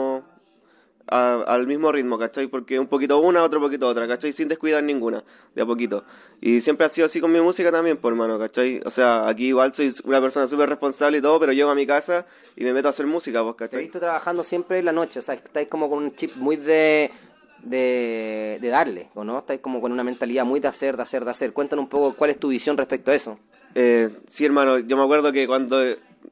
a- 1.09 1.43
al 1.47 1.67
mismo 1.67 1.91
ritmo, 1.91 2.17
¿cachai? 2.17 2.47
Porque 2.47 2.79
un 2.79 2.87
poquito 2.87 3.17
una, 3.19 3.43
otro 3.43 3.59
poquito 3.59 3.87
otra, 3.87 4.07
¿cachai? 4.07 4.31
Sin 4.31 4.47
descuidar 4.47 4.83
ninguna, 4.83 5.23
de 5.55 5.61
a 5.61 5.65
poquito. 5.65 6.03
Y 6.41 6.61
siempre 6.61 6.85
ha 6.85 6.89
sido 6.89 7.05
así 7.05 7.19
con 7.21 7.31
mi 7.31 7.39
música 7.41 7.71
también, 7.71 7.97
por 7.97 8.13
hermano, 8.13 8.37
¿cachai? 8.39 8.79
O 8.85 8.89
sea, 8.91 9.27
aquí 9.27 9.47
igual 9.47 9.73
soy 9.73 9.93
una 10.05 10.19
persona 10.21 10.47
súper 10.47 10.69
responsable 10.69 11.17
y 11.17 11.21
todo, 11.21 11.39
pero 11.39 11.51
llego 11.53 11.69
a 11.69 11.75
mi 11.75 11.85
casa 11.87 12.25
y 12.55 12.63
me 12.63 12.73
meto 12.73 12.87
a 12.87 12.89
hacer 12.89 13.05
música, 13.07 13.43
pues, 13.43 13.55
Te 13.57 13.63
he 13.63 13.67
¿cachai? 13.67 13.81
visto 13.83 13.99
trabajando 13.99 14.43
siempre 14.43 14.79
en 14.79 14.85
la 14.85 14.91
noche, 14.91 15.19
o 15.19 15.21
sea, 15.21 15.35
estáis 15.35 15.67
como 15.67 15.89
con 15.89 15.99
un 16.03 16.15
chip 16.15 16.35
muy 16.35 16.55
de, 16.57 17.11
de, 17.63 18.57
de 18.61 18.69
darle, 18.69 19.09
¿o 19.15 19.23
no? 19.23 19.39
Estáis 19.39 19.59
como 19.59 19.81
con 19.81 19.91
una 19.91 20.03
mentalidad 20.03 20.45
muy 20.45 20.59
de 20.59 20.67
hacer, 20.67 20.95
de 20.97 21.03
hacer, 21.03 21.25
de 21.25 21.31
hacer. 21.31 21.53
Cuéntanos 21.53 21.83
un 21.83 21.89
poco 21.89 22.13
cuál 22.15 22.29
es 22.31 22.39
tu 22.39 22.49
visión 22.49 22.77
respecto 22.77 23.11
a 23.11 23.15
eso. 23.15 23.39
Eh, 23.75 24.09
sí, 24.27 24.45
hermano, 24.45 24.79
yo 24.79 24.97
me 24.97 25.03
acuerdo 25.03 25.31
que 25.31 25.45
cuando 25.47 25.77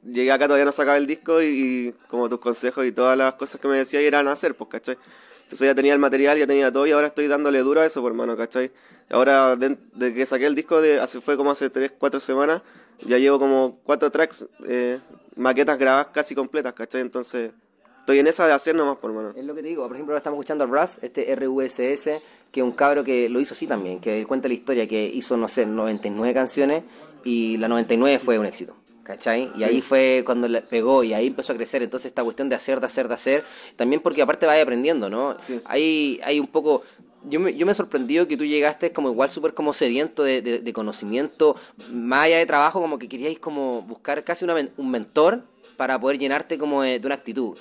llegué 0.04 0.32
acá 0.32 0.46
todavía 0.46 0.66
no 0.66 0.72
sacaba 0.72 0.98
el 0.98 1.08
disco 1.08 1.42
y, 1.42 1.46
y 1.46 1.94
como 2.08 2.30
tus 2.30 2.40
consejos 2.40 2.86
y 2.86 2.92
todas 2.92 3.18
las 3.18 3.36
cosas 3.36 3.60
que 3.60 3.68
me 3.68 3.78
decías 3.78 4.04
eran 4.04 4.28
hacer, 4.28 4.56
pues, 4.56 4.70
¿cachai? 4.70 4.98
Entonces 5.44 5.68
ya 5.68 5.76
tenía 5.76 5.94
el 5.94 6.00
material, 6.00 6.38
ya 6.38 6.48
tenía 6.48 6.72
todo 6.72 6.88
y 6.88 6.92
ahora 6.92 7.08
estoy 7.08 7.28
dándole 7.28 7.60
duro 7.60 7.82
a 7.82 7.86
eso, 7.86 8.02
pues, 8.02 8.12
hermano, 8.12 8.36
¿cachai? 8.36 8.72
Ahora, 9.10 9.56
de, 9.56 9.78
de 9.94 10.14
que 10.14 10.26
saqué 10.26 10.48
el 10.48 10.56
disco, 10.56 10.82
de, 10.82 11.00
hace, 11.00 11.22
fue 11.22 11.38
como 11.38 11.52
hace 11.52 11.70
3, 11.70 11.94
4 11.98 12.20
semanas, 12.20 12.62
ya 13.06 13.18
llevo 13.18 13.38
como 13.40 13.80
4 13.84 14.10
tracks, 14.10 14.48
eh, 14.68 15.00
maquetas 15.36 15.78
grabadas 15.78 16.08
casi 16.12 16.34
completas, 16.34 16.74
¿cachai? 16.74 17.02
Entonces, 17.02 17.52
estoy 18.00 18.20
en 18.20 18.28
esa 18.28 18.48
de 18.48 18.54
hacer 18.54 18.76
nomás, 18.76 18.98
por 18.98 19.12
hermano. 19.12 19.34
Es 19.36 19.46
lo 19.46 19.54
que 19.54 19.62
te 19.62 19.68
digo, 19.68 19.86
por 19.88 19.96
ejemplo, 19.96 20.14
ahora 20.14 20.20
estamos 20.20 20.38
escuchando 20.38 20.64
a 20.64 20.68
Russ, 20.68 20.98
este 21.04 21.36
RUSS, 21.36 22.22
que 22.52 22.60
es 22.60 22.64
un 22.64 22.72
cabro 22.72 23.04
que 23.04 23.30
lo 23.30 23.40
hizo 23.40 23.54
así 23.54 23.68
también, 23.68 24.00
que 24.00 24.26
cuenta 24.26 24.48
la 24.48 24.56
historia, 24.56 24.88
que 24.88 25.06
hizo, 25.06 25.38
no 25.38 25.48
sé, 25.48 25.68
99 25.68 26.34
canciones 26.34 26.84
y 27.24 27.58
la 27.58 27.68
99 27.68 28.18
fue 28.18 28.40
un 28.40 28.48
éxito. 28.48 28.76
¿Cachai? 29.06 29.52
Y 29.56 29.64
ahí 29.64 29.82
fue 29.82 30.24
cuando 30.26 30.48
le 30.48 30.62
pegó 30.64 31.04
y 31.04 31.14
ahí 31.14 31.28
empezó 31.28 31.54
a 31.54 31.56
crecer. 31.56 31.84
Entonces, 31.84 32.08
esta 32.08 32.24
cuestión 32.24 32.50
de 32.50 32.56
hacer, 32.56 32.80
de 32.80 32.88
hacer, 32.88 33.08
de 33.08 33.14
hacer, 33.14 33.44
también 33.76 34.02
porque 34.02 34.22
aparte 34.24 34.48
vaya 34.48 34.64
aprendiendo, 34.64 35.10
¿no? 35.12 35.38
Sí. 35.46 35.62
Hay, 35.66 36.20
hay 36.24 36.40
un 36.40 36.48
poco. 36.48 36.82
Yo 37.28 37.40
me, 37.40 37.56
yo 37.56 37.68
me 37.68 37.72
he 37.72 37.76
sorprendido 37.76 38.28
que 38.28 38.36
tú 38.36 38.46
llegaste 38.46 38.92
como 38.92 39.10
igual 39.10 39.30
súper 39.30 39.54
como 39.54 39.74
sediento 39.74 40.24
de, 40.24 40.42
de- 40.42 40.60
de 40.60 40.74
conocimiento, 40.74 41.56
más 41.92 42.26
allá 42.26 42.40
de 42.40 42.46
trabajo, 42.48 42.82
como 42.82 42.98
que 42.98 43.08
queríais 43.08 43.38
como 43.38 43.84
buscar 43.84 44.24
casi 44.24 44.44
una 44.44 44.56
un 44.78 44.90
mentor 44.92 45.44
para 45.78 46.00
poder 46.00 46.18
llenarte 46.18 46.58
como 46.58 46.82
de, 46.82 47.00
de 47.00 47.06
una 47.06 47.16
actitud. 47.16 47.56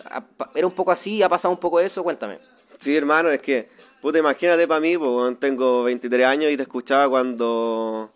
¿Era 0.55 0.67
un 0.67 0.73
poco 0.73 0.93
así? 0.93 1.23
¿Ha 1.23 1.29
pasado 1.29 1.53
un 1.53 1.61
poco 1.61 1.79
eso? 1.79 2.03
Cuéntame. 2.03 2.39
Sí, 2.79 2.97
hermano, 2.97 3.29
es 3.31 3.41
que, 3.41 3.69
puta, 4.01 4.19
imagínate 4.19 4.67
para 4.67 4.81
mí, 4.81 4.97
pues, 4.97 5.11
weón, 5.11 5.37
tengo 5.37 5.83
23 5.85 6.27
años 6.27 6.51
y 6.53 6.57
te 6.57 6.63
escuchaba 6.63 7.09
cuando 7.09 8.11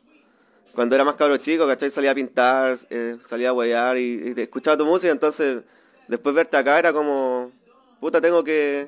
cuando 0.78 0.94
era 0.94 1.02
más 1.02 1.16
cabro 1.16 1.36
chico, 1.38 1.66
¿cachai? 1.66 1.90
Salía 1.90 2.12
a 2.12 2.14
pintar, 2.14 2.78
eh, 2.90 3.16
salía 3.26 3.48
a 3.48 3.52
huear 3.52 3.98
y, 3.98 4.32
escuchaba 4.36 4.76
tu 4.76 4.84
música, 4.84 5.10
entonces 5.10 5.64
después 6.06 6.32
verte 6.36 6.56
acá 6.56 6.78
era 6.78 6.92
como, 6.92 7.50
puta, 7.98 8.20
tengo 8.20 8.44
que, 8.44 8.86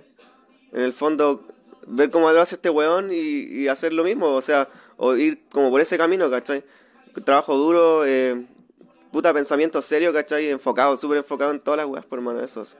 en 0.71 0.83
el 0.83 0.93
fondo, 0.93 1.45
ver 1.89 2.13
cómo 2.13 2.31
lo 2.31 2.41
hace 2.41 2.55
este 2.55 2.71
weón 2.71 3.09
y, 3.11 3.67
hacer 3.67 3.93
lo 3.93 4.05
mismo, 4.05 4.29
o 4.29 4.41
sea, 4.41 4.69
o 4.99 5.17
ir 5.17 5.43
como 5.51 5.69
por 5.69 5.81
ese 5.81 5.99
camino, 5.99 6.31
¿cachai? 6.31 6.63
Trabajo 7.25 7.57
duro, 7.57 8.07
eh, 8.07 8.41
puta, 9.11 9.35
pensamiento 9.35 9.83
serio, 9.83 10.13
¿cachai? 10.13 10.49
Enfocado, 10.49 10.97
súper 10.97 11.19
enfocado 11.19 11.51
en 11.51 11.59
todas 11.59 11.79
las 11.79 11.87
weas, 11.89 12.07
por 12.07 12.21
hermano, 12.21 12.41
esos. 12.41 12.77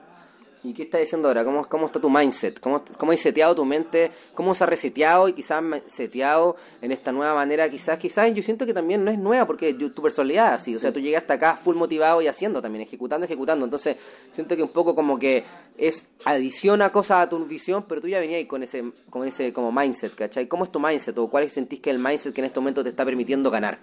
¿Y 0.63 0.73
qué 0.73 0.83
estás 0.83 1.01
diciendo 1.01 1.27
ahora? 1.27 1.43
¿Cómo, 1.43 1.65
cómo 1.65 1.87
está 1.87 1.99
tu 1.99 2.07
mindset? 2.07 2.59
¿Cómo, 2.59 2.83
¿Cómo 2.99 3.11
has 3.11 3.19
seteado 3.19 3.55
tu 3.55 3.65
mente? 3.65 4.11
¿Cómo 4.35 4.53
se 4.53 4.63
ha 4.63 4.67
reseteado 4.67 5.27
y 5.27 5.33
quizás 5.33 5.63
seteado 5.87 6.55
en 6.83 6.91
esta 6.91 7.11
nueva 7.11 7.33
manera? 7.33 7.67
Quizás, 7.67 7.97
quizás 7.97 8.31
yo 8.35 8.43
siento 8.43 8.67
que 8.67 8.73
también 8.75 9.03
no 9.03 9.09
es 9.09 9.17
nueva 9.17 9.47
porque 9.47 9.75
yo- 9.75 9.89
tu 9.91 10.03
personalidad 10.03 10.53
así. 10.53 10.75
O 10.75 10.77
sea, 10.77 10.93
tú 10.93 10.99
llegaste 10.99 11.33
acá 11.33 11.55
full 11.57 11.75
motivado 11.75 12.21
y 12.21 12.27
haciendo 12.27 12.61
también, 12.61 12.83
ejecutando, 12.83 13.25
ejecutando. 13.25 13.65
Entonces, 13.65 13.97
siento 14.31 14.55
que 14.55 14.61
un 14.61 14.69
poco 14.69 14.93
como 14.93 15.17
que 15.17 15.43
es 15.79 16.07
adiciona 16.25 16.91
cosas 16.91 17.25
a 17.25 17.29
tu 17.29 17.43
visión, 17.45 17.83
pero 17.87 17.99
tú 17.99 18.07
ya 18.07 18.19
venías 18.19 18.37
ahí 18.37 18.45
con 18.45 18.61
ese, 18.61 18.83
con 19.09 19.27
ese 19.27 19.51
como 19.53 19.71
mindset, 19.71 20.13
¿cachai? 20.13 20.47
¿Cómo 20.47 20.63
es 20.65 20.71
tu 20.71 20.79
mindset? 20.79 21.17
¿O 21.17 21.27
cuál 21.27 21.49
sentís 21.49 21.79
que 21.79 21.89
es 21.89 21.95
el 21.95 22.01
mindset 22.03 22.35
que 22.35 22.41
en 22.41 22.45
este 22.45 22.59
momento 22.59 22.83
te 22.83 22.89
está 22.89 23.03
permitiendo 23.03 23.49
ganar? 23.49 23.79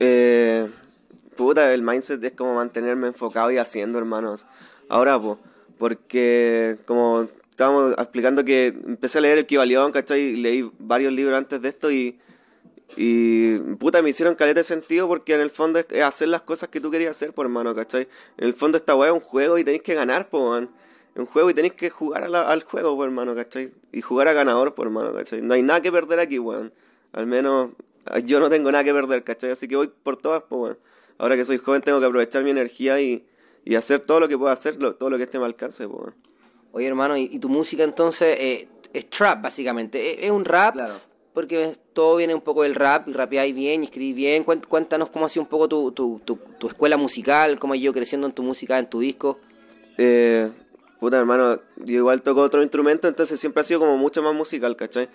Eh, 0.00 0.68
puta, 1.36 1.72
el 1.72 1.82
mindset 1.82 2.22
es 2.24 2.32
como 2.32 2.54
mantenerme 2.56 3.06
enfocado 3.06 3.52
y 3.52 3.58
haciendo, 3.58 3.98
hermanos. 3.98 4.46
Ahora, 4.88 5.20
pues, 5.20 5.38
porque 5.78 6.76
como 6.86 7.28
estábamos 7.50 7.92
explicando 7.98 8.44
que 8.44 8.68
empecé 8.68 9.18
a 9.18 9.20
leer 9.22 9.38
el 9.38 9.46
Kibalión, 9.46 9.92
¿cachai? 9.92 10.20
Y 10.20 10.36
leí 10.36 10.70
varios 10.78 11.12
libros 11.12 11.36
antes 11.36 11.60
de 11.62 11.68
esto 11.68 11.90
y, 11.90 12.18
y 12.96 13.58
puta, 13.78 14.02
me 14.02 14.10
hicieron 14.10 14.34
caleta 14.34 14.60
de 14.60 14.64
sentido 14.64 15.08
porque 15.08 15.34
en 15.34 15.40
el 15.40 15.50
fondo 15.50 15.78
es, 15.78 15.86
hacer 16.02 16.28
las 16.28 16.42
cosas 16.42 16.68
que 16.68 16.80
tú 16.80 16.90
querías 16.90 17.12
hacer, 17.12 17.32
por 17.32 17.46
hermano, 17.46 17.74
¿cachai? 17.74 18.08
En 18.36 18.46
el 18.46 18.54
fondo 18.54 18.78
esta 18.78 18.94
weá 18.94 19.08
es 19.08 19.14
un 19.14 19.20
juego 19.20 19.58
y 19.58 19.64
tenéis 19.64 19.82
que 19.82 19.94
ganar, 19.94 20.28
por 20.28 20.50
man. 20.50 20.70
Es 21.14 21.20
un 21.20 21.26
juego 21.26 21.50
y 21.50 21.54
tenéis 21.54 21.74
que 21.74 21.90
jugar 21.90 22.24
a 22.24 22.28
la- 22.28 22.42
al 22.48 22.62
juego, 22.62 22.96
por 22.96 23.06
hermano, 23.08 23.34
¿cachai? 23.34 23.72
Y 23.92 24.00
jugar 24.02 24.28
a 24.28 24.32
ganador, 24.32 24.74
por 24.74 24.86
hermano, 24.86 25.12
¿cachai? 25.12 25.42
No 25.42 25.54
hay 25.54 25.62
nada 25.62 25.80
que 25.80 25.90
perder 25.92 26.20
aquí, 26.20 26.38
weón. 26.38 26.72
Al 27.12 27.26
menos 27.26 27.70
yo 28.24 28.40
no 28.40 28.48
tengo 28.50 28.70
nada 28.70 28.84
que 28.84 28.92
perder, 28.92 29.24
¿cachai? 29.24 29.50
Así 29.50 29.66
que 29.68 29.76
voy 29.76 29.90
por 30.02 30.16
todas, 30.16 30.42
pues, 30.48 30.60
weón. 30.60 30.78
Ahora 31.18 31.36
que 31.36 31.44
soy 31.44 31.58
joven 31.58 31.82
tengo 31.82 31.98
que 31.98 32.06
aprovechar 32.06 32.44
mi 32.44 32.50
energía 32.50 33.00
y, 33.00 33.24
y 33.70 33.74
hacer 33.76 34.00
todo 34.00 34.18
lo 34.20 34.28
que 34.28 34.38
pueda 34.38 34.52
hacer, 34.52 34.80
lo- 34.80 34.94
todo 34.94 35.10
lo 35.10 35.16
que 35.18 35.24
esté 35.24 35.38
mi 35.38 35.44
alcance, 35.44 35.86
pues. 35.86 36.14
Oye, 36.72 36.86
hermano, 36.86 37.16
¿y, 37.16 37.24
y 37.32 37.38
tu 37.38 37.48
música 37.48 37.84
entonces 37.84 38.36
eh, 38.40 38.68
es 38.92 39.10
trap, 39.10 39.42
básicamente? 39.42 40.12
¿Es, 40.12 40.24
es 40.26 40.30
un 40.30 40.44
rap? 40.44 40.74
Claro. 40.74 40.94
Porque 41.34 41.72
todo 41.92 42.16
viene 42.16 42.34
un 42.34 42.40
poco 42.40 42.62
del 42.62 42.74
rap, 42.74 43.06
y 43.08 43.12
rapeáis 43.12 43.54
bien, 43.54 43.82
y 43.82 43.84
escribís 43.84 44.14
bien. 44.16 44.44
Cuént- 44.44 44.66
Cuéntanos 44.66 45.10
cómo 45.10 45.26
ha 45.26 45.28
sido 45.28 45.42
un 45.42 45.48
poco 45.48 45.68
tu, 45.68 45.92
tu, 45.92 46.20
tu, 46.24 46.36
tu 46.58 46.66
escuela 46.68 46.96
musical, 46.96 47.58
cómo 47.58 47.74
has 47.74 47.78
ido 47.80 47.92
creciendo 47.92 48.26
en 48.26 48.32
tu 48.32 48.42
música, 48.42 48.78
en 48.78 48.88
tu 48.88 49.00
disco. 49.00 49.38
Eh, 49.98 50.50
puta 50.98 51.18
hermano, 51.18 51.60
yo 51.76 51.96
igual 51.96 52.22
toco 52.22 52.40
otro 52.40 52.62
instrumento, 52.62 53.06
entonces 53.06 53.38
siempre 53.38 53.60
ha 53.60 53.64
sido 53.64 53.80
como 53.80 53.96
mucho 53.98 54.22
más 54.22 54.34
musical, 54.34 54.74
¿cachai? 54.76 55.08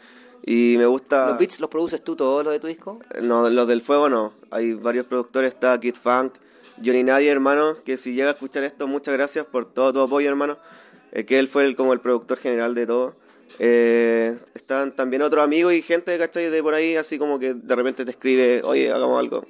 Y 0.46 0.76
me 0.78 0.86
gusta... 0.86 1.28
¿Los 1.28 1.38
beats 1.40 1.60
los 1.60 1.70
produces 1.70 2.04
tú 2.04 2.16
todos 2.16 2.44
los 2.44 2.54
de 2.54 2.60
tu 2.60 2.68
disco? 2.68 3.00
No, 3.22 3.50
los 3.50 3.68
del 3.68 3.82
fuego 3.82 4.10
no. 4.10 4.32
Hay 4.52 4.74
varios 4.74 5.06
productores, 5.06 5.50
está 5.54 5.78
Kid 5.80 5.96
Funk, 5.96 6.34
Johnny 6.78 7.04
Nadie, 7.04 7.30
hermano, 7.30 7.76
que 7.84 7.98
si 7.98 8.14
llega 8.14 8.30
a 8.30 8.34
escuchar 8.34 8.64
esto, 8.64 8.88
muchas 8.88 9.14
gracias 9.14 9.46
por 9.46 9.72
todo 9.72 9.94
tu 9.94 10.02
apoyo, 10.02 10.30
hermano. 10.30 10.58
Eh, 11.12 11.26
que 11.26 11.40
él 11.40 11.48
fue 11.48 11.66
el, 11.66 11.76
como 11.76 11.94
el 11.94 12.00
productor 12.00 12.38
general 12.38 12.74
de 12.74 12.88
todo. 12.88 13.16
Eh, 13.60 14.36
están 14.56 14.96
también 14.96 15.22
otros 15.22 15.44
amigos 15.44 15.74
y 15.74 15.82
gente, 15.82 16.18
¿cachai? 16.18 16.50
De 16.50 16.64
por 16.64 16.74
ahí, 16.74 16.96
así 16.96 17.20
como 17.20 17.38
que 17.38 17.54
de 17.54 17.76
repente 17.76 18.04
te 18.06 18.12
escribe, 18.12 18.62
oye, 18.64 18.92
hagamos 18.92 19.20
algo. 19.20 19.44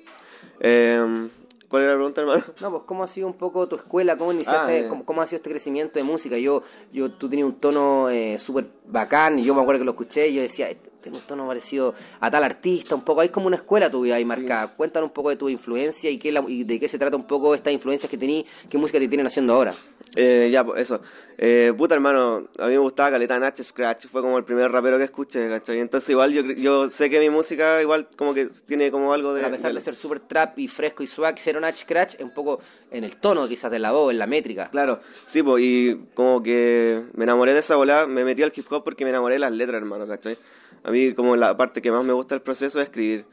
Eh, 0.59 1.29
¿Cuál 1.73 1.83
era 1.85 1.93
la 1.93 1.97
pregunta, 1.97 2.21
hermano? 2.21 2.43
No, 2.61 2.69
pues 2.69 2.83
cómo 2.85 3.03
ha 3.03 3.07
sido 3.07 3.25
un 3.25 3.33
poco 3.33 3.67
tu 3.67 3.75
escuela, 3.77 4.15
cómo 4.15 4.31
iniciaste, 4.31 4.81
Ah, 4.85 4.89
cómo, 4.89 5.05
cómo 5.05 5.23
ha 5.23 5.25
sido 5.25 5.37
este 5.37 5.49
crecimiento 5.49 5.97
de 5.97 6.03
música. 6.05 6.37
Yo, 6.37 6.61
yo, 6.91 7.09
tú 7.13 7.27
tenías 7.27 7.47
un 7.47 7.55
tono 7.55 8.11
eh, 8.11 8.37
súper 8.37 8.67
bacán 8.85 9.39
y 9.39 9.43
yo 9.43 9.55
me 9.55 9.61
acuerdo 9.61 9.79
que 9.79 9.85
lo 9.85 9.91
escuché 9.93 10.27
y 10.27 10.35
yo 10.35 10.43
decía, 10.43 10.69
este 10.69 10.91
tiene 11.01 11.17
un 11.17 11.23
tono 11.23 11.47
parecido 11.47 11.95
a 12.19 12.29
tal 12.29 12.43
artista, 12.43 12.93
un 12.93 13.01
poco, 13.01 13.21
hay 13.21 13.29
como 13.29 13.47
una 13.47 13.55
escuela 13.55 13.89
tu 13.89 14.01
vida 14.01 14.15
ahí 14.17 14.23
marcada. 14.23 14.67
Cuéntanos 14.67 15.09
un 15.09 15.13
poco 15.15 15.29
de 15.31 15.35
tu 15.35 15.49
influencia 15.49 16.11
y, 16.11 16.19
qué 16.19 16.31
la- 16.31 16.45
y 16.47 16.63
de 16.63 16.79
qué 16.79 16.87
se 16.87 16.99
trata 16.99 17.17
un 17.17 17.25
poco 17.25 17.55
estas 17.55 17.73
influencias 17.73 18.07
que 18.07 18.19
tenías, 18.19 18.45
qué 18.69 18.77
música 18.77 18.99
te 18.99 19.07
tienen 19.07 19.25
haciendo 19.25 19.53
ahora. 19.53 19.73
Eh, 20.15 20.49
ya, 20.51 20.63
pues 20.63 20.81
eso. 20.81 21.01
Eh, 21.39 21.73
puta, 21.75 21.95
hermano, 21.95 22.47
a 22.59 22.65
mí 22.67 22.73
me 22.73 22.77
gustaba 22.77 23.09
Caleta 23.11 23.39
Nach 23.39 23.59
Scratch, 23.59 24.05
fue 24.07 24.21
como 24.21 24.37
el 24.37 24.43
primer 24.43 24.71
rapero 24.71 24.99
que 24.99 25.05
escuché, 25.05 25.49
¿cachai? 25.49 25.79
Entonces, 25.79 26.07
igual 26.11 26.31
yo, 26.31 26.43
yo 26.43 26.87
sé 26.87 27.09
que 27.09 27.19
mi 27.19 27.31
música, 27.31 27.81
igual, 27.81 28.07
como 28.15 28.33
que 28.35 28.47
tiene 28.67 28.91
como 28.91 29.11
algo 29.11 29.33
de. 29.33 29.43
a 29.43 29.49
pesar 29.49 29.71
de- 29.71 29.79
de 29.79 29.81
ser 29.81 29.95
súper 29.95 30.19
trap 30.19 30.59
y 30.59 30.67
fresco 30.67 31.01
y 31.01 31.07
swag, 31.07 31.39
ser 31.39 31.57
un 31.57 31.63
scratch 31.73 32.15
es 32.15 32.21
un 32.21 32.31
poco 32.33 32.59
en 32.91 33.03
el 33.03 33.15
tono 33.17 33.47
quizás 33.47 33.71
de 33.71 33.79
la 33.79 33.91
voz, 33.91 34.11
en 34.11 34.19
la 34.19 34.27
métrica. 34.27 34.69
Claro, 34.69 34.99
sí, 35.25 35.41
pues, 35.41 35.63
y 35.63 35.99
como 36.13 36.43
que 36.43 37.01
me 37.15 37.23
enamoré 37.23 37.53
de 37.53 37.59
esa 37.61 37.75
volada, 37.75 38.05
me 38.05 38.23
metí 38.23 38.43
al 38.43 38.53
hip 38.55 38.71
hop 38.71 38.83
porque 38.83 39.03
me 39.05 39.09
enamoré 39.09 39.35
de 39.35 39.39
las 39.39 39.51
letras, 39.51 39.77
hermano, 39.81 40.05
¿cachai? 40.07 40.37
A 40.83 40.91
mí, 40.91 41.13
como 41.13 41.35
la 41.35 41.57
parte 41.57 41.81
que 41.81 41.91
más 41.91 42.03
me 42.05 42.13
gusta 42.13 42.35
del 42.35 42.43
proceso 42.43 42.79
es 42.79 42.85
escribir, 42.85 43.25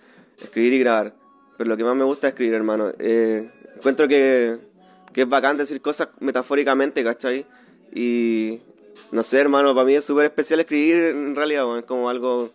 escribir 0.42 0.72
y 0.72 0.78
grabar. 0.78 1.14
Pero 1.58 1.68
lo 1.68 1.76
que 1.76 1.84
más 1.84 1.94
me 1.94 2.04
gusta 2.04 2.28
es 2.28 2.32
escribir, 2.32 2.54
hermano. 2.54 2.90
Eh, 2.98 3.50
encuentro 3.76 4.08
que, 4.08 4.56
que 5.12 5.22
es 5.22 5.28
bacán 5.28 5.56
decir 5.56 5.80
cosas 5.80 6.08
metafóricamente, 6.20 7.02
¿cachai? 7.04 7.44
Y 7.94 8.60
no 9.12 9.22
sé, 9.22 9.38
hermano, 9.40 9.74
para 9.74 9.86
mí 9.86 9.94
es 9.94 10.04
súper 10.04 10.26
especial 10.26 10.60
escribir 10.60 10.96
en 11.06 11.34
realidad, 11.36 11.64
weón, 11.66 11.78
es 11.80 11.84
como 11.84 12.08
algo, 12.08 12.50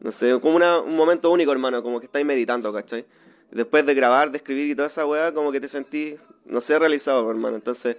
no 0.00 0.10
sé, 0.12 0.38
como 0.40 0.56
una- 0.56 0.80
un 0.80 0.96
momento 0.96 1.30
único, 1.30 1.52
hermano, 1.52 1.82
como 1.82 1.98
que 2.00 2.06
estáis 2.06 2.24
meditando, 2.26 2.72
¿cachai? 2.72 3.04
Después 3.50 3.84
de 3.84 3.94
grabar, 3.94 4.30
de 4.30 4.38
escribir 4.38 4.68
y 4.68 4.74
toda 4.76 4.86
esa 4.88 5.04
weá, 5.06 5.34
como 5.34 5.50
que 5.50 5.60
te 5.60 5.66
sentís, 5.68 6.16
no 6.46 6.60
sé, 6.60 6.78
realizado, 6.78 7.28
hermano. 7.30 7.56
Entonces, 7.56 7.96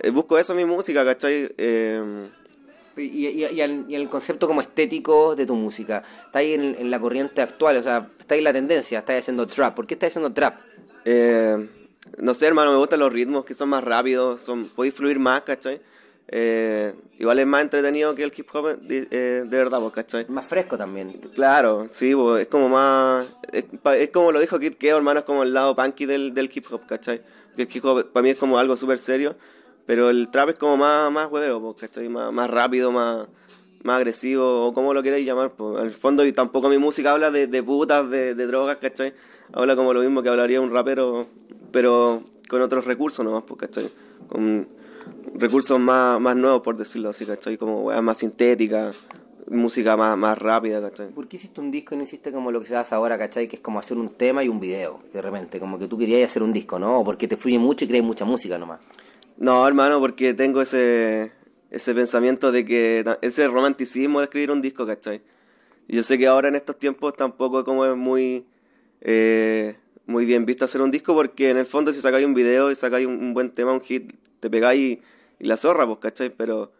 eh, 0.00 0.10
busco 0.10 0.38
eso 0.38 0.52
en 0.52 0.58
mi 0.58 0.64
música, 0.64 1.04
¿cachai? 1.04 1.52
Eh, 1.58 2.28
Y, 2.96 3.26
y, 3.26 3.44
y, 3.46 3.60
al- 3.60 3.86
y 3.88 3.96
el 3.96 4.08
concepto 4.08 4.46
como 4.46 4.60
estético 4.60 5.34
de 5.34 5.46
tu 5.46 5.56
música, 5.56 6.04
está 6.26 6.38
ahí 6.38 6.52
en, 6.54 6.76
en 6.78 6.90
la 6.92 7.00
corriente 7.00 7.42
actual, 7.42 7.76
o 7.78 7.82
sea, 7.82 8.08
está 8.20 8.34
ahí 8.34 8.38
en 8.38 8.44
la 8.44 8.52
tendencia, 8.52 9.00
estás 9.00 9.18
haciendo 9.18 9.48
trap. 9.48 9.74
¿Por 9.74 9.84
qué 9.84 9.94
estás 9.94 10.10
haciendo 10.10 10.32
trap? 10.32 10.60
eh, 11.04 11.68
no 12.18 12.34
sé, 12.34 12.46
hermano, 12.46 12.72
me 12.72 12.78
gustan 12.78 13.00
los 13.00 13.12
ritmos 13.12 13.44
que 13.44 13.54
son 13.54 13.68
más 13.68 13.84
rápidos, 13.84 14.40
son, 14.40 14.64
podéis 14.66 14.94
fluir 14.94 15.18
más, 15.18 15.42
¿cachai? 15.42 15.80
Eh, 16.28 16.94
igual 17.18 17.38
es 17.38 17.46
más 17.46 17.62
entretenido 17.62 18.14
que 18.14 18.24
el 18.24 18.32
hip 18.34 18.48
hop 18.54 18.78
de, 18.80 19.06
eh, 19.10 19.44
de 19.46 19.58
verdad, 19.58 19.80
¿cachai? 19.90 20.26
Más 20.28 20.44
fresco 20.44 20.78
también. 20.78 21.12
Claro, 21.34 21.86
sí, 21.88 22.14
es 22.38 22.46
como 22.48 22.68
más. 22.68 23.26
Es, 23.52 23.64
es 23.98 24.10
como 24.10 24.32
lo 24.32 24.40
dijo 24.40 24.58
Kid 24.58 24.74
Keo, 24.74 24.96
hermano, 24.96 25.20
es 25.20 25.26
como 25.26 25.42
el 25.42 25.52
lado 25.52 25.76
punky 25.76 26.06
del, 26.06 26.32
del 26.34 26.50
hip 26.52 26.64
hop, 26.70 26.86
¿cachai? 26.86 27.22
Porque 27.48 27.62
el 27.62 27.68
hip 27.72 27.84
hop 27.84 28.12
para 28.12 28.22
mí 28.22 28.30
es 28.30 28.38
como 28.38 28.58
algo 28.58 28.76
súper 28.76 28.98
serio, 28.98 29.36
pero 29.86 30.08
el 30.10 30.30
trap 30.30 30.50
es 30.50 30.58
como 30.58 30.76
más, 30.76 31.10
más 31.12 31.30
hueveo, 31.30 31.74
¿cachai? 31.74 32.08
Más, 32.08 32.32
más 32.32 32.50
rápido, 32.50 32.90
más, 32.90 33.28
más 33.84 33.98
agresivo, 33.98 34.66
o 34.66 34.72
como 34.72 34.92
lo 34.94 35.02
queráis 35.02 35.24
llamar, 35.24 35.52
pues. 35.52 35.78
Al 35.78 35.90
fondo, 35.90 36.26
y 36.26 36.32
tampoco 36.32 36.68
mi 36.68 36.78
música 36.78 37.12
habla 37.12 37.30
de, 37.30 37.46
de 37.46 37.62
putas, 37.62 38.10
de, 38.10 38.34
de 38.34 38.46
drogas, 38.46 38.78
¿cachai? 38.78 39.12
Habla 39.52 39.76
como 39.76 39.92
lo 39.92 40.00
mismo 40.00 40.22
que 40.22 40.30
hablaría 40.30 40.60
un 40.60 40.72
rapero, 40.72 41.26
pero 41.70 42.22
con 42.48 42.62
otros 42.62 42.86
recursos 42.86 43.24
nomás, 43.24 43.44
pues, 43.46 43.60
¿cachai? 43.60 43.88
Con 44.26 44.66
recursos 45.34 45.78
más, 45.78 46.18
más 46.18 46.34
nuevos, 46.34 46.62
por 46.62 46.76
decirlo 46.76 47.10
así, 47.10 47.26
¿cachai? 47.26 47.58
Como 47.58 47.82
weas 47.82 48.02
más 48.02 48.16
sintéticas, 48.18 49.04
música 49.50 49.98
más, 49.98 50.16
más 50.16 50.38
rápida, 50.38 50.80
¿cachai? 50.80 51.10
¿Por 51.10 51.28
qué 51.28 51.36
hiciste 51.36 51.60
un 51.60 51.70
disco 51.70 51.94
y 51.94 51.98
no 51.98 52.04
hiciste 52.04 52.32
como 52.32 52.50
lo 52.50 52.60
que 52.60 52.66
se 52.66 52.76
hace 52.76 52.94
ahora, 52.94 53.18
cachai? 53.18 53.48
Que 53.48 53.56
es 53.56 53.62
como 53.62 53.78
hacer 53.78 53.98
un 53.98 54.08
tema 54.08 54.42
y 54.42 54.48
un 54.48 54.60
video, 54.60 55.00
de 55.12 55.20
repente, 55.20 55.60
como 55.60 55.78
que 55.78 55.88
tú 55.88 55.98
querías 55.98 56.30
hacer 56.30 56.42
un 56.42 56.54
disco, 56.54 56.78
¿no? 56.78 57.00
O 57.00 57.04
porque 57.04 57.28
te 57.28 57.36
fluye 57.36 57.58
mucho 57.58 57.84
y 57.84 57.88
crees 57.88 58.02
mucha 58.02 58.24
música 58.24 58.56
nomás. 58.56 58.80
No, 59.36 59.68
hermano, 59.68 60.00
porque 60.00 60.32
tengo 60.32 60.62
ese, 60.62 61.32
ese 61.74 61.94
pensamiento 61.94 62.52
de 62.52 62.64
que 62.64 63.04
ese 63.20 63.48
romanticismo 63.48 64.20
de 64.20 64.24
escribir 64.24 64.50
un 64.50 64.62
disco, 64.62 64.86
¿cachai? 64.86 65.22
Yo 65.88 66.02
sé 66.02 66.18
que 66.18 66.26
ahora 66.26 66.48
en 66.48 66.54
estos 66.54 66.78
tiempos 66.78 67.14
tampoco 67.16 67.64
como 67.64 67.84
es 67.84 67.96
muy, 67.96 68.46
eh, 69.00 69.76
muy 70.06 70.24
bien 70.24 70.46
visto 70.46 70.64
hacer 70.64 70.80
un 70.80 70.90
disco 70.90 71.14
porque 71.14 71.50
en 71.50 71.56
el 71.58 71.66
fondo 71.66 71.92
si 71.92 72.00
sacáis 72.00 72.24
un 72.24 72.34
video 72.34 72.70
y 72.70 72.74
sacáis 72.74 73.06
un, 73.06 73.14
un 73.14 73.34
buen 73.34 73.50
tema, 73.50 73.72
un 73.72 73.80
hit, 73.80 74.12
te 74.40 74.48
pegáis 74.48 74.98
y, 75.40 75.46
la 75.46 75.56
zorra, 75.56 75.84
pues, 75.86 75.98
¿cachai? 75.98 76.30
Pero 76.30 76.72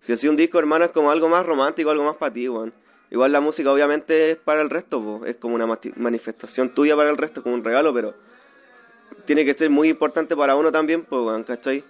si 0.00 0.12
hacía 0.12 0.28
un 0.28 0.36
disco, 0.36 0.58
hermano, 0.58 0.84
es 0.84 0.90
como 0.90 1.10
algo 1.10 1.28
más 1.28 1.46
romántico, 1.46 1.90
algo 1.90 2.04
más 2.04 2.16
para 2.16 2.32
ti, 2.32 2.48
weón. 2.48 2.74
Igual 3.10 3.32
la 3.32 3.40
música 3.40 3.72
obviamente 3.72 4.32
es 4.32 4.36
para 4.36 4.60
el 4.60 4.68
resto, 4.68 5.02
pues, 5.02 5.30
es 5.30 5.36
como 5.36 5.54
una 5.54 5.66
manifestación 5.96 6.74
tuya 6.74 6.96
para 6.96 7.08
el 7.08 7.16
resto, 7.16 7.42
como 7.42 7.54
un 7.54 7.64
regalo, 7.64 7.94
pero 7.94 8.14
tiene 9.24 9.44
que 9.44 9.54
ser 9.54 9.70
muy 9.70 9.88
importante 9.88 10.36
para 10.36 10.56
uno 10.56 10.70
también, 10.70 11.02
pues, 11.04 11.46
¿cachai? 11.46 11.84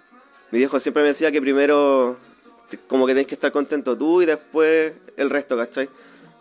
Mi 0.51 0.59
viejo 0.59 0.79
siempre 0.79 1.01
me 1.03 1.09
decía 1.09 1.31
que 1.31 1.41
primero 1.41 2.17
como 2.87 3.05
que 3.05 3.13
tenés 3.13 3.27
que 3.27 3.35
estar 3.35 3.51
contento 3.51 3.97
tú 3.97 4.21
y 4.21 4.25
después 4.25 4.93
el 5.17 5.29
resto, 5.29 5.57
¿cachai? 5.57 5.89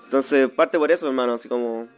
Entonces 0.04 0.48
parte 0.50 0.78
por 0.78 0.90
eso, 0.90 1.06
hermano, 1.06 1.34
así 1.34 1.48
como 1.48 1.88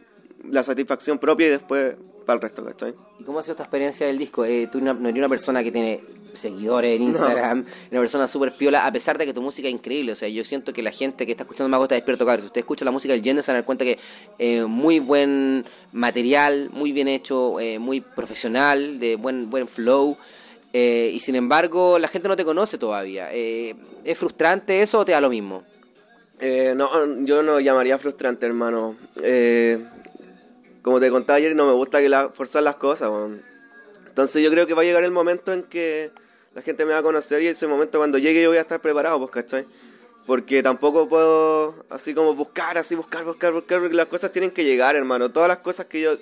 la 0.49 0.63
satisfacción 0.63 1.17
propia 1.17 1.47
y 1.47 1.49
después 1.51 1.95
para 2.25 2.35
el 2.35 2.41
resto, 2.41 2.63
¿cachai? 2.63 2.93
¿Y 3.19 3.23
cómo 3.23 3.39
ha 3.39 3.43
sido 3.43 3.53
esta 3.53 3.63
experiencia 3.63 4.07
del 4.07 4.17
disco? 4.17 4.45
Eh, 4.45 4.67
tú 4.71 4.81
no 4.81 4.93
no 4.93 5.09
eres 5.09 5.19
una 5.19 5.29
persona 5.29 5.63
que 5.63 5.71
tiene 5.71 6.01
seguidores 6.33 6.95
en 6.95 7.03
Instagram, 7.03 7.65
una 7.91 7.99
persona 7.99 8.27
súper 8.27 8.51
piola, 8.51 8.85
a 8.85 8.91
pesar 8.91 9.17
de 9.17 9.25
que 9.25 9.33
tu 9.33 9.41
música 9.41 9.67
es 9.67 9.73
increíble. 9.73 10.11
O 10.11 10.15
sea, 10.15 10.27
yo 10.27 10.43
siento 10.43 10.73
que 10.73 10.81
la 10.81 10.91
gente 10.91 11.25
que 11.25 11.31
está 11.31 11.43
escuchando 11.43 11.69
Mago 11.69 11.83
está 11.83 11.95
despierto, 11.95 12.25
cabrón. 12.25 12.41
Si 12.41 12.47
usted 12.47 12.61
escucha 12.61 12.83
la 12.85 12.91
música 12.91 13.13
del 13.13 13.23
Yendo, 13.23 13.41
se 13.41 13.53
dar 13.53 13.63
cuenta 13.63 13.85
que 13.85 13.99
eh, 14.39 14.63
muy 14.63 14.99
buen 14.99 15.65
material, 15.91 16.69
muy 16.73 16.91
bien 16.91 17.07
hecho, 17.07 17.59
eh, 17.59 17.79
muy 17.79 18.01
profesional, 18.01 18.99
de 18.99 19.15
buen, 19.15 19.49
buen 19.49 19.67
flow. 19.67 20.17
Eh, 20.73 21.11
y 21.13 21.19
sin 21.19 21.35
embargo, 21.35 21.99
la 21.99 22.07
gente 22.07 22.27
no 22.27 22.35
te 22.35 22.43
conoce 22.43 22.79
todavía. 22.79 23.29
Eh, 23.31 23.75
¿Es 24.03 24.17
frustrante 24.17 24.81
eso 24.81 24.99
o 24.99 25.05
te 25.05 25.11
da 25.11 25.21
lo 25.21 25.29
mismo? 25.29 25.63
Eh, 26.39 26.73
no, 26.75 27.23
yo 27.23 27.43
no 27.43 27.59
llamaría 27.59 27.97
frustrante, 27.99 28.47
hermano. 28.47 28.97
Como 30.81 30.99
te 30.99 31.09
contaba 31.11 31.37
ayer, 31.37 31.55
no 31.55 31.67
me 31.67 31.73
gusta 31.73 31.99
forzar 32.33 32.63
las 32.63 32.75
cosas. 32.75 33.11
Entonces 34.07 34.43
yo 34.43 34.49
creo 34.49 34.65
que 34.65 34.73
va 34.73 34.81
a 34.81 34.85
llegar 34.85 35.03
el 35.03 35.11
momento 35.11 35.53
en 35.53 35.63
que 35.63 36.11
la 36.55 36.61
gente 36.61 36.85
me 36.85 36.93
va 36.93 36.99
a 36.99 37.03
conocer 37.03 37.41
y 37.41 37.47
ese 37.47 37.67
momento 37.67 37.99
cuando 37.99 38.17
llegue 38.17 38.41
yo 38.41 38.49
voy 38.49 38.57
a 38.57 38.61
estar 38.61 38.81
preparado, 38.81 39.19
pues, 39.19 39.31
¿cachai? 39.31 39.65
Porque 40.25 40.63
tampoco 40.63 41.07
puedo 41.07 41.85
así 41.89 42.13
como 42.13 42.33
buscar, 42.33 42.77
así 42.77 42.95
buscar, 42.95 43.23
buscar, 43.25 43.53
buscar, 43.53 43.79
porque 43.79 43.95
las 43.95 44.07
cosas 44.07 44.31
tienen 44.31 44.51
que 44.51 44.63
llegar, 44.63 44.95
hermano. 44.95 45.31
Todas 45.31 45.49
las 45.49 45.59
cosas 45.59 45.85
que 45.85 46.01
yo 46.01 46.17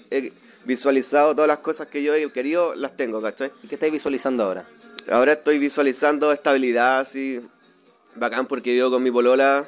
visualizado, 0.65 1.33
todas 1.33 1.47
las 1.47 1.59
cosas 1.59 1.87
que 1.87 2.03
yo 2.03 2.13
he 2.13 2.31
querido, 2.31 2.75
las 2.75 2.95
tengo, 2.95 3.21
¿cachai? 3.21 3.51
¿Y 3.63 3.67
qué 3.67 3.75
estáis 3.75 3.91
visualizando 3.91 4.43
ahora? 4.43 4.65
Ahora 5.09 5.33
estoy 5.33 5.57
visualizando 5.57 6.31
estabilidad 6.31 6.99
así, 6.99 7.41
bacán 8.15 8.45
porque 8.45 8.71
vivo 8.71 8.91
con 8.91 9.01
mi 9.01 9.11
polola 9.11 9.65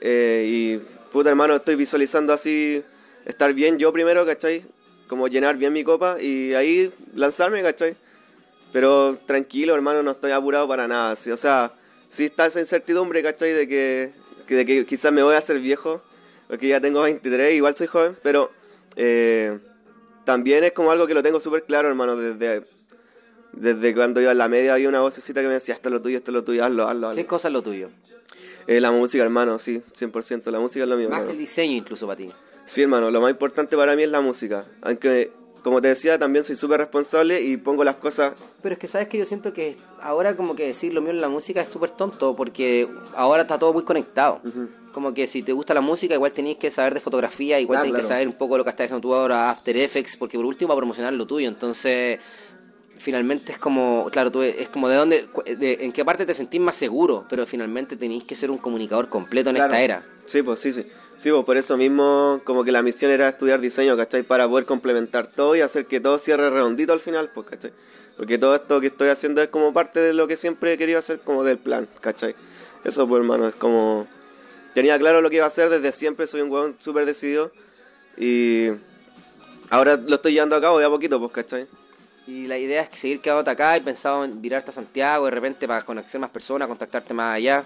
eh, 0.00 0.44
y 0.46 0.78
puta 1.12 1.30
hermano, 1.30 1.54
estoy 1.56 1.76
visualizando 1.76 2.32
así 2.32 2.82
estar 3.24 3.52
bien 3.52 3.78
yo 3.78 3.92
primero, 3.92 4.26
¿cachai? 4.26 4.64
Como 5.06 5.28
llenar 5.28 5.56
bien 5.56 5.72
mi 5.72 5.84
copa 5.84 6.20
y 6.20 6.54
ahí 6.54 6.92
lanzarme, 7.14 7.62
¿cachai? 7.62 7.96
Pero 8.72 9.16
tranquilo 9.26 9.74
hermano, 9.74 10.02
no 10.02 10.10
estoy 10.10 10.32
apurado 10.32 10.66
para 10.66 10.88
nada, 10.88 11.12
así, 11.12 11.30
o 11.30 11.36
sea, 11.36 11.72
sí 12.08 12.24
está 12.24 12.46
esa 12.46 12.60
incertidumbre, 12.60 13.22
¿cachai? 13.22 13.52
De 13.52 13.68
que, 13.68 14.12
de 14.48 14.66
que 14.66 14.84
quizás 14.84 15.12
me 15.12 15.22
voy 15.22 15.36
a 15.36 15.38
hacer 15.38 15.60
viejo, 15.60 16.02
porque 16.48 16.68
ya 16.68 16.80
tengo 16.80 17.02
23, 17.02 17.54
igual 17.54 17.76
soy 17.76 17.86
joven, 17.86 18.16
pero 18.22 18.50
eh, 18.96 19.58
también 20.24 20.64
es 20.64 20.72
como 20.72 20.90
algo 20.90 21.06
que 21.06 21.14
lo 21.14 21.22
tengo 21.22 21.40
súper 21.40 21.64
claro, 21.64 21.88
hermano, 21.88 22.16
desde, 22.16 22.62
desde 23.52 23.94
cuando 23.94 24.20
iba 24.20 24.32
en 24.32 24.38
la 24.38 24.48
media 24.48 24.74
había 24.74 24.88
una 24.88 25.00
vocecita 25.00 25.40
que 25.40 25.46
me 25.46 25.54
decía, 25.54 25.74
esto 25.74 25.88
es 25.88 25.92
lo 25.92 26.02
tuyo, 26.02 26.18
esto 26.18 26.30
es 26.30 26.34
lo 26.34 26.44
tuyo, 26.44 26.64
hazlo, 26.64 26.88
hazlo, 26.88 27.08
hazlo. 27.08 27.16
¿Qué 27.22 27.26
cosa 27.26 27.48
es 27.48 27.52
lo 27.52 27.62
tuyo? 27.62 27.90
Eh, 28.66 28.80
la 28.80 28.90
música, 28.92 29.22
hermano, 29.22 29.58
sí, 29.58 29.82
100%, 29.94 30.50
la 30.50 30.58
música 30.60 30.84
es 30.84 30.88
lo 30.88 30.96
mío, 30.96 31.08
Más 31.08 31.18
que 31.18 31.22
hermano. 31.22 31.32
el 31.32 31.38
diseño 31.38 31.74
incluso 31.76 32.06
para 32.06 32.16
ti. 32.16 32.30
Sí, 32.64 32.82
hermano, 32.82 33.10
lo 33.10 33.20
más 33.20 33.30
importante 33.30 33.76
para 33.76 33.94
mí 33.94 34.04
es 34.04 34.10
la 34.10 34.22
música. 34.22 34.64
Aunque, 34.80 35.30
como 35.64 35.80
te 35.80 35.88
decía, 35.88 36.18
también 36.18 36.44
soy 36.44 36.56
súper 36.56 36.78
responsable 36.78 37.40
y 37.40 37.56
pongo 37.56 37.84
las 37.84 37.96
cosas... 37.96 38.34
Pero 38.62 38.74
es 38.74 38.78
que 38.78 38.86
sabes 38.86 39.08
que 39.08 39.16
yo 39.16 39.24
siento 39.24 39.54
que 39.54 39.78
ahora 39.98 40.36
como 40.36 40.54
que 40.54 40.66
decir 40.66 40.92
lo 40.92 41.00
mío 41.00 41.10
en 41.12 41.22
la 41.22 41.30
música 41.30 41.62
es 41.62 41.70
súper 41.70 41.88
tonto 41.88 42.36
porque 42.36 42.86
ahora 43.16 43.42
está 43.42 43.58
todo 43.58 43.72
muy 43.72 43.82
conectado. 43.82 44.42
Como 44.92 45.14
que 45.14 45.26
si 45.26 45.42
te 45.42 45.52
gusta 45.52 45.72
la 45.72 45.80
música 45.80 46.14
igual 46.14 46.32
tenéis 46.32 46.58
que 46.58 46.70
saber 46.70 46.92
de 46.92 47.00
fotografía, 47.00 47.58
igual 47.60 47.78
Ah, 47.78 47.82
tenés 47.82 48.02
que 48.02 48.06
saber 48.06 48.28
un 48.28 48.34
poco 48.34 48.58
lo 48.58 48.64
que 48.64 48.70
estás 48.70 48.84
haciendo 48.84 49.00
tú 49.00 49.14
ahora, 49.14 49.48
After 49.48 49.74
Effects, 49.74 50.18
porque 50.18 50.36
por 50.36 50.44
último 50.44 50.68
va 50.68 50.74
a 50.74 50.76
promocionar 50.76 51.14
lo 51.14 51.26
tuyo. 51.26 51.48
Entonces, 51.48 52.20
finalmente 52.98 53.52
es 53.52 53.58
como, 53.58 54.08
claro, 54.10 54.30
tú 54.32 54.42
es 54.42 54.68
como 54.68 54.88
de 54.88 54.96
dónde, 54.96 55.28
de- 55.58 55.78
en 55.80 55.92
qué 55.92 56.04
parte 56.04 56.24
te 56.26 56.34
sentís 56.34 56.60
más 56.60 56.76
seguro, 56.76 57.24
pero 57.28 57.46
finalmente 57.46 57.96
tenéis 57.96 58.24
que 58.24 58.34
ser 58.34 58.50
un 58.50 58.58
comunicador 58.58 59.08
completo 59.08 59.50
en 59.50 59.56
Claro. 59.56 59.72
esta 59.72 59.82
era. 59.82 60.06
Sí, 60.26 60.42
pues 60.42 60.58
sí, 60.60 60.72
sí. 60.72 60.86
Sí, 61.16 61.30
pues 61.30 61.44
por 61.44 61.56
eso 61.56 61.76
mismo 61.76 62.40
como 62.44 62.64
que 62.64 62.72
la 62.72 62.82
misión 62.82 63.10
era 63.12 63.28
estudiar 63.28 63.60
diseño, 63.60 63.96
¿cachai? 63.96 64.22
Para 64.24 64.48
poder 64.48 64.64
complementar 64.64 65.28
todo 65.28 65.54
y 65.54 65.60
hacer 65.60 65.86
que 65.86 66.00
todo 66.00 66.18
cierre 66.18 66.50
redondito 66.50 66.92
al 66.92 66.98
final, 67.00 67.30
pues, 67.32 67.46
¿cachai? 67.46 67.72
Porque 68.16 68.36
todo 68.38 68.54
esto 68.54 68.80
que 68.80 68.88
estoy 68.88 69.08
haciendo 69.08 69.40
es 69.42 69.48
como 69.48 69.72
parte 69.72 70.00
de 70.00 70.12
lo 70.12 70.26
que 70.26 70.36
siempre 70.36 70.72
he 70.72 70.78
querido 70.78 70.98
hacer, 70.98 71.20
como 71.20 71.44
del 71.44 71.58
plan, 71.58 71.88
¿cachai? 72.00 72.34
Eso, 72.84 73.06
pues, 73.08 73.20
hermano, 73.20 73.46
es 73.46 73.54
como... 73.54 74.06
Tenía 74.74 74.98
claro 74.98 75.20
lo 75.20 75.30
que 75.30 75.36
iba 75.36 75.44
a 75.44 75.48
hacer 75.48 75.68
desde 75.70 75.92
siempre, 75.92 76.26
soy 76.26 76.40
un 76.40 76.50
huevón 76.50 76.76
súper 76.80 77.06
decidido 77.06 77.52
y 78.16 78.68
ahora 79.70 79.96
lo 79.96 80.16
estoy 80.16 80.32
llevando 80.32 80.56
a 80.56 80.60
cabo 80.60 80.78
de 80.80 80.84
a 80.84 80.90
poquito, 80.90 81.20
pues, 81.20 81.30
¿cachai? 81.32 81.66
Y 82.26 82.46
la 82.46 82.56
idea 82.58 82.82
es 82.82 82.88
que 82.88 82.96
seguir 82.96 83.20
quedándote 83.20 83.50
acá 83.50 83.76
y 83.76 83.80
pensado 83.80 84.24
en 84.24 84.40
virarte 84.40 84.70
a 84.70 84.72
Santiago 84.72 85.26
de 85.26 85.30
repente 85.30 85.68
para 85.68 85.82
conocer 85.82 86.20
más 86.20 86.30
personas, 86.30 86.68
contactarte 86.68 87.12
más 87.12 87.36
allá. 87.36 87.64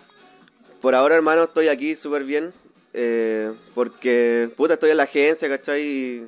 Por 0.80 0.94
ahora, 0.94 1.14
hermano, 1.14 1.44
estoy 1.44 1.68
aquí 1.68 1.94
súper 1.94 2.24
bien. 2.24 2.52
eh, 2.94 3.52
porque, 3.74 4.50
puta, 4.56 4.74
estoy 4.74 4.90
en 4.90 4.96
la 4.96 5.04
agencia, 5.04 5.48
¿cachai? 5.48 6.26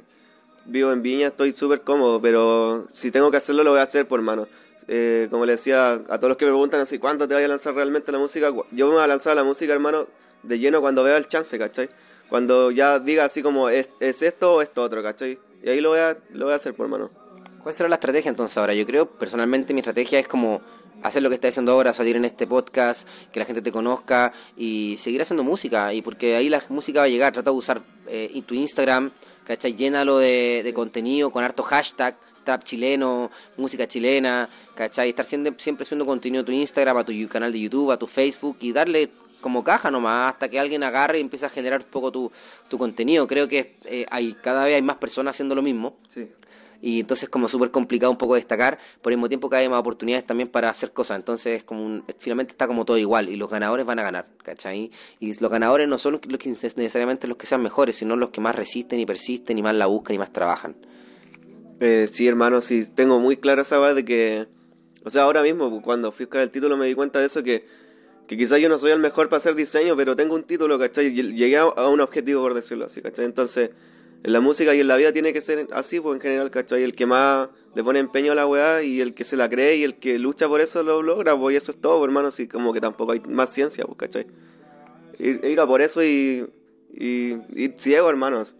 Vivo 0.66 0.92
en 0.92 1.02
Viña, 1.02 1.28
estoy 1.28 1.52
súper 1.52 1.80
cómodo. 1.80 2.20
Pero 2.22 2.86
si 2.90 3.10
tengo 3.10 3.30
que 3.30 3.38
hacerlo, 3.38 3.64
lo 3.64 3.70
voy 3.70 3.80
a 3.80 3.84
hacer, 3.84 4.06
por 4.06 4.20
hermano. 4.20 4.46
Eh, 4.86 5.28
como 5.30 5.46
le 5.46 5.52
decía 5.52 5.92
a 5.92 6.18
todos 6.18 6.28
los 6.30 6.36
que 6.36 6.44
me 6.44 6.52
preguntan 6.52 6.80
así, 6.80 6.98
¿cuándo 6.98 7.26
te 7.26 7.34
vaya 7.34 7.46
a 7.46 7.48
lanzar 7.48 7.74
realmente 7.74 8.12
la 8.12 8.18
música? 8.18 8.52
Yo 8.70 8.86
me 8.88 8.94
voy 8.94 9.02
a 9.02 9.06
lanzar 9.06 9.32
a 9.32 9.36
la 9.36 9.44
música, 9.44 9.72
hermano, 9.72 10.06
de 10.42 10.58
lleno 10.58 10.80
cuando 10.80 11.02
vea 11.02 11.16
el 11.16 11.26
chance, 11.28 11.58
¿cachai? 11.58 11.88
Cuando 12.28 12.70
ya 12.70 12.98
diga 13.00 13.24
así 13.24 13.42
como, 13.42 13.68
es, 13.68 13.90
es 14.00 14.22
esto 14.22 14.54
o 14.54 14.62
esto 14.62 14.82
otro, 14.82 15.02
¿cachai? 15.02 15.38
Y 15.62 15.68
ahí 15.68 15.80
lo 15.80 15.90
voy 15.90 15.98
a, 15.98 16.16
lo 16.32 16.46
voy 16.46 16.52
a 16.52 16.56
hacer, 16.56 16.74
por 16.74 16.86
hermano. 16.86 17.10
¿Cuál 17.62 17.74
será 17.74 17.88
la 17.90 17.96
estrategia 17.96 18.30
entonces 18.30 18.56
ahora? 18.56 18.72
Yo 18.72 18.86
creo, 18.86 19.06
personalmente, 19.06 19.74
mi 19.74 19.80
estrategia 19.80 20.18
es 20.18 20.26
como 20.26 20.62
hacer 21.02 21.22
lo 21.22 21.28
que 21.28 21.34
estás 21.34 21.50
haciendo 21.50 21.72
ahora, 21.72 21.92
salir 21.92 22.16
en 22.16 22.24
este 22.24 22.46
podcast, 22.46 23.06
que 23.32 23.38
la 23.38 23.44
gente 23.44 23.60
te 23.60 23.70
conozca 23.70 24.32
y 24.56 24.96
seguir 24.98 25.20
haciendo 25.20 25.44
música. 25.44 25.92
Y 25.92 26.00
porque 26.00 26.36
ahí 26.36 26.48
la 26.48 26.62
música 26.70 27.00
va 27.00 27.04
a 27.04 27.08
llegar. 27.08 27.32
Trata 27.34 27.50
de 27.50 27.56
usar 27.56 27.82
eh, 28.06 28.42
tu 28.46 28.54
Instagram, 28.54 29.10
¿cachai? 29.44 29.74
Llénalo 29.74 30.18
de, 30.18 30.62
de 30.64 30.72
contenido 30.72 31.30
con 31.30 31.44
harto 31.44 31.62
hashtag, 31.62 32.16
trap 32.44 32.64
chileno, 32.64 33.30
música 33.58 33.86
chilena, 33.86 34.48
¿cachai? 34.74 35.10
Estar 35.10 35.26
siempre, 35.26 35.52
siempre 35.58 35.84
subiendo 35.84 36.06
contenido 36.06 36.42
a 36.42 36.46
tu 36.46 36.52
Instagram, 36.52 36.96
a 36.96 37.04
tu 37.04 37.12
canal 37.28 37.52
de 37.52 37.60
YouTube, 37.60 37.90
a 37.90 37.98
tu 37.98 38.06
Facebook 38.06 38.56
y 38.60 38.72
darle 38.72 39.10
como 39.42 39.64
caja 39.64 39.90
nomás 39.90 40.34
hasta 40.34 40.48
que 40.48 40.58
alguien 40.58 40.82
agarre 40.82 41.18
y 41.18 41.20
empiece 41.22 41.46
a 41.46 41.48
generar 41.48 41.80
un 41.80 41.90
poco 41.90 42.10
tu, 42.10 42.32
tu 42.68 42.78
contenido. 42.78 43.26
Creo 43.26 43.48
que 43.48 43.74
eh, 43.84 44.06
hay 44.10 44.32
cada 44.34 44.64
vez 44.64 44.76
hay 44.76 44.82
más 44.82 44.96
personas 44.96 45.36
haciendo 45.36 45.54
lo 45.54 45.62
mismo. 45.62 45.96
Sí. 46.08 46.28
Y 46.82 47.00
entonces 47.00 47.24
es 47.24 47.28
como 47.28 47.46
súper 47.48 47.70
complicado 47.70 48.10
un 48.10 48.18
poco 48.18 48.34
destacar, 48.34 48.78
por 49.02 49.12
el 49.12 49.18
mismo 49.18 49.28
tiempo 49.28 49.50
que 49.50 49.56
hay 49.56 49.68
más 49.68 49.80
oportunidades 49.80 50.24
también 50.24 50.48
para 50.48 50.70
hacer 50.70 50.92
cosas. 50.92 51.18
Entonces 51.18 51.58
es 51.58 51.64
como 51.64 51.84
un- 51.84 52.04
finalmente 52.18 52.52
está 52.52 52.66
como 52.66 52.84
todo 52.84 52.96
igual 52.98 53.28
y 53.28 53.36
los 53.36 53.50
ganadores 53.50 53.84
van 53.84 53.98
a 53.98 54.02
ganar, 54.02 54.28
¿cachai? 54.42 54.90
Y 55.18 55.38
los 55.40 55.50
ganadores 55.50 55.88
no 55.88 55.98
son 55.98 56.20
los 56.26 56.38
que 56.38 56.48
necesariamente 56.48 57.28
los 57.28 57.36
que 57.36 57.46
sean 57.46 57.62
mejores, 57.62 57.96
sino 57.96 58.16
los 58.16 58.30
que 58.30 58.40
más 58.40 58.54
resisten 58.54 58.98
y 58.98 59.06
persisten 59.06 59.58
y 59.58 59.62
más 59.62 59.74
la 59.74 59.86
buscan 59.86 60.14
y 60.16 60.18
más 60.18 60.32
trabajan. 60.32 60.74
Eh, 61.80 62.06
sí, 62.10 62.26
hermano, 62.26 62.60
sí, 62.60 62.86
tengo 62.94 63.20
muy 63.20 63.36
claro 63.36 63.62
esa 63.62 63.78
base 63.78 63.94
de 63.94 64.04
que, 64.04 64.46
o 65.04 65.10
sea, 65.10 65.22
ahora 65.22 65.42
mismo, 65.42 65.80
cuando 65.82 66.12
fui 66.12 66.24
a 66.24 66.26
buscar 66.26 66.42
el 66.42 66.50
título 66.50 66.76
me 66.76 66.86
di 66.86 66.94
cuenta 66.94 67.18
de 67.20 67.26
eso, 67.26 67.42
que, 67.42 67.66
que 68.26 68.36
quizás 68.36 68.58
yo 68.60 68.68
no 68.68 68.76
soy 68.76 68.90
el 68.92 68.98
mejor 69.00 69.28
para 69.28 69.38
hacer 69.38 69.54
diseño, 69.54 69.96
pero 69.96 70.14
tengo 70.14 70.34
un 70.34 70.42
título, 70.44 70.78
¿cachai? 70.78 71.10
Llegué 71.12 71.56
a 71.56 71.66
un 71.88 72.00
objetivo, 72.00 72.42
por 72.42 72.54
decirlo 72.54 72.84
así, 72.84 73.00
¿cachai? 73.00 73.24
Entonces, 73.24 73.70
en 74.22 74.32
la 74.32 74.40
música 74.40 74.74
y 74.74 74.80
en 74.80 74.88
la 74.88 74.96
vida 74.96 75.12
tiene 75.12 75.32
que 75.32 75.40
ser 75.40 75.68
así, 75.72 75.98
pues 76.00 76.16
en 76.16 76.20
general, 76.20 76.50
¿cachai? 76.50 76.82
El 76.82 76.92
que 76.92 77.06
más 77.06 77.48
le 77.74 77.82
pone 77.82 77.98
empeño 77.98 78.32
a 78.32 78.34
la 78.34 78.46
weá 78.46 78.82
y 78.82 79.00
el 79.00 79.14
que 79.14 79.24
se 79.24 79.36
la 79.36 79.48
cree 79.48 79.76
y 79.76 79.84
el 79.84 79.94
que 79.98 80.18
lucha 80.18 80.46
por 80.48 80.60
eso 80.60 80.82
lo 80.82 81.02
logra, 81.02 81.38
pues 81.38 81.54
y 81.54 81.56
eso 81.56 81.72
es 81.72 81.80
todo, 81.80 81.98
pues, 81.98 82.08
hermano, 82.08 82.28
así 82.28 82.46
como 82.46 82.72
que 82.72 82.80
tampoco 82.80 83.12
hay 83.12 83.20
más 83.20 83.50
ciencia, 83.50 83.84
pues, 83.84 83.96
¿cachai? 83.98 84.26
Ir, 85.18 85.40
ir 85.44 85.60
a 85.60 85.66
por 85.66 85.80
eso 85.80 86.02
y, 86.02 86.46
y 86.92 87.36
ir 87.54 87.74
ciego, 87.78 88.10
hermanos. 88.10 88.54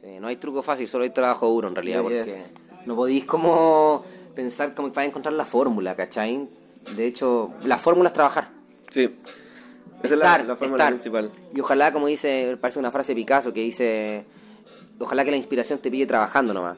Sí, 0.00 0.18
no 0.20 0.28
hay 0.28 0.36
truco 0.36 0.62
fácil, 0.62 0.88
solo 0.88 1.04
hay 1.04 1.10
trabajo 1.10 1.46
duro 1.48 1.68
en 1.68 1.74
realidad, 1.74 2.00
Yeah, 2.00 2.22
porque 2.22 2.42
no 2.86 2.96
podéis 2.96 3.24
como 3.24 4.02
pensar 4.34 4.74
como 4.74 4.88
que 4.88 4.94
vais 4.96 5.06
a 5.06 5.08
encontrar 5.10 5.34
la 5.34 5.44
fórmula, 5.44 5.94
¿cachai? 5.96 6.48
De 6.96 7.06
hecho, 7.06 7.52
la 7.66 7.76
fórmula 7.76 8.08
es 8.08 8.12
trabajar. 8.14 8.50
Sí. 8.88 9.10
Esa 10.02 10.14
es 10.14 10.18
la, 10.18 10.38
la 10.38 10.56
fórmula 10.56 10.84
estar. 10.84 10.94
principal. 10.94 11.30
Y 11.54 11.60
ojalá, 11.60 11.92
como 11.92 12.06
dice, 12.06 12.56
parece 12.60 12.78
una 12.78 12.90
frase 12.90 13.12
de 13.12 13.16
Picasso 13.16 13.52
que 13.52 13.60
dice, 13.60 14.24
ojalá 15.00 15.24
que 15.24 15.30
la 15.32 15.36
inspiración 15.36 15.78
te 15.80 15.90
pille 15.90 16.06
trabajando 16.06 16.54
nomás. 16.54 16.76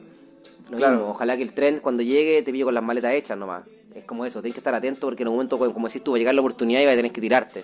Lo 0.71 0.77
Claro. 0.77 0.95
mismo, 0.95 1.11
ojalá 1.11 1.37
que 1.37 1.43
el 1.43 1.53
tren 1.53 1.79
cuando 1.79 2.01
llegue 2.03 2.41
te 2.41 2.51
pille 2.51 2.63
con 2.63 2.73
las 2.73 2.83
maletas 2.83 3.13
hechas 3.13 3.37
nomás. 3.37 3.63
Es 3.93 4.05
como 4.05 4.25
eso, 4.25 4.41
tienes 4.41 4.55
que 4.55 4.59
estar 4.59 4.73
atento 4.73 5.05
porque 5.07 5.21
en 5.23 5.27
un 5.29 5.35
momento, 5.35 5.57
como 5.59 5.87
decís 5.87 6.03
tú, 6.03 6.11
va 6.11 6.17
a 6.17 6.19
llegar 6.19 6.33
la 6.33 6.41
oportunidad 6.41 6.81
y 6.81 6.85
vas 6.85 6.93
a 6.93 6.95
tener 6.97 7.11
que 7.11 7.21
tirarte. 7.21 7.63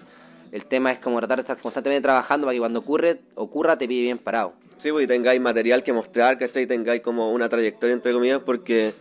El 0.52 0.66
tema 0.66 0.92
es 0.92 1.00
como 1.00 1.18
tratar 1.20 1.38
de 1.38 1.42
estar 1.42 1.58
constantemente 1.58 2.04
trabajando 2.04 2.46
para 2.46 2.54
que 2.54 2.60
cuando 2.60 2.80
ocurre, 2.80 3.20
ocurra 3.36 3.78
te 3.78 3.88
pille 3.88 4.02
bien 4.04 4.18
parado. 4.18 4.54
Sí, 4.78 4.92
pues 4.92 5.06
y 5.06 5.08
tengáis 5.08 5.42
material 5.42 5.84
que 5.84 5.92
mostrar, 5.92 6.38
¿cachai? 6.38 6.66
Tengáis 6.68 7.02
como 7.02 7.32
una 7.32 7.50
trayectoria, 7.50 7.94
entre 7.94 8.14
comillas, 8.14 8.40
porque, 8.46 8.94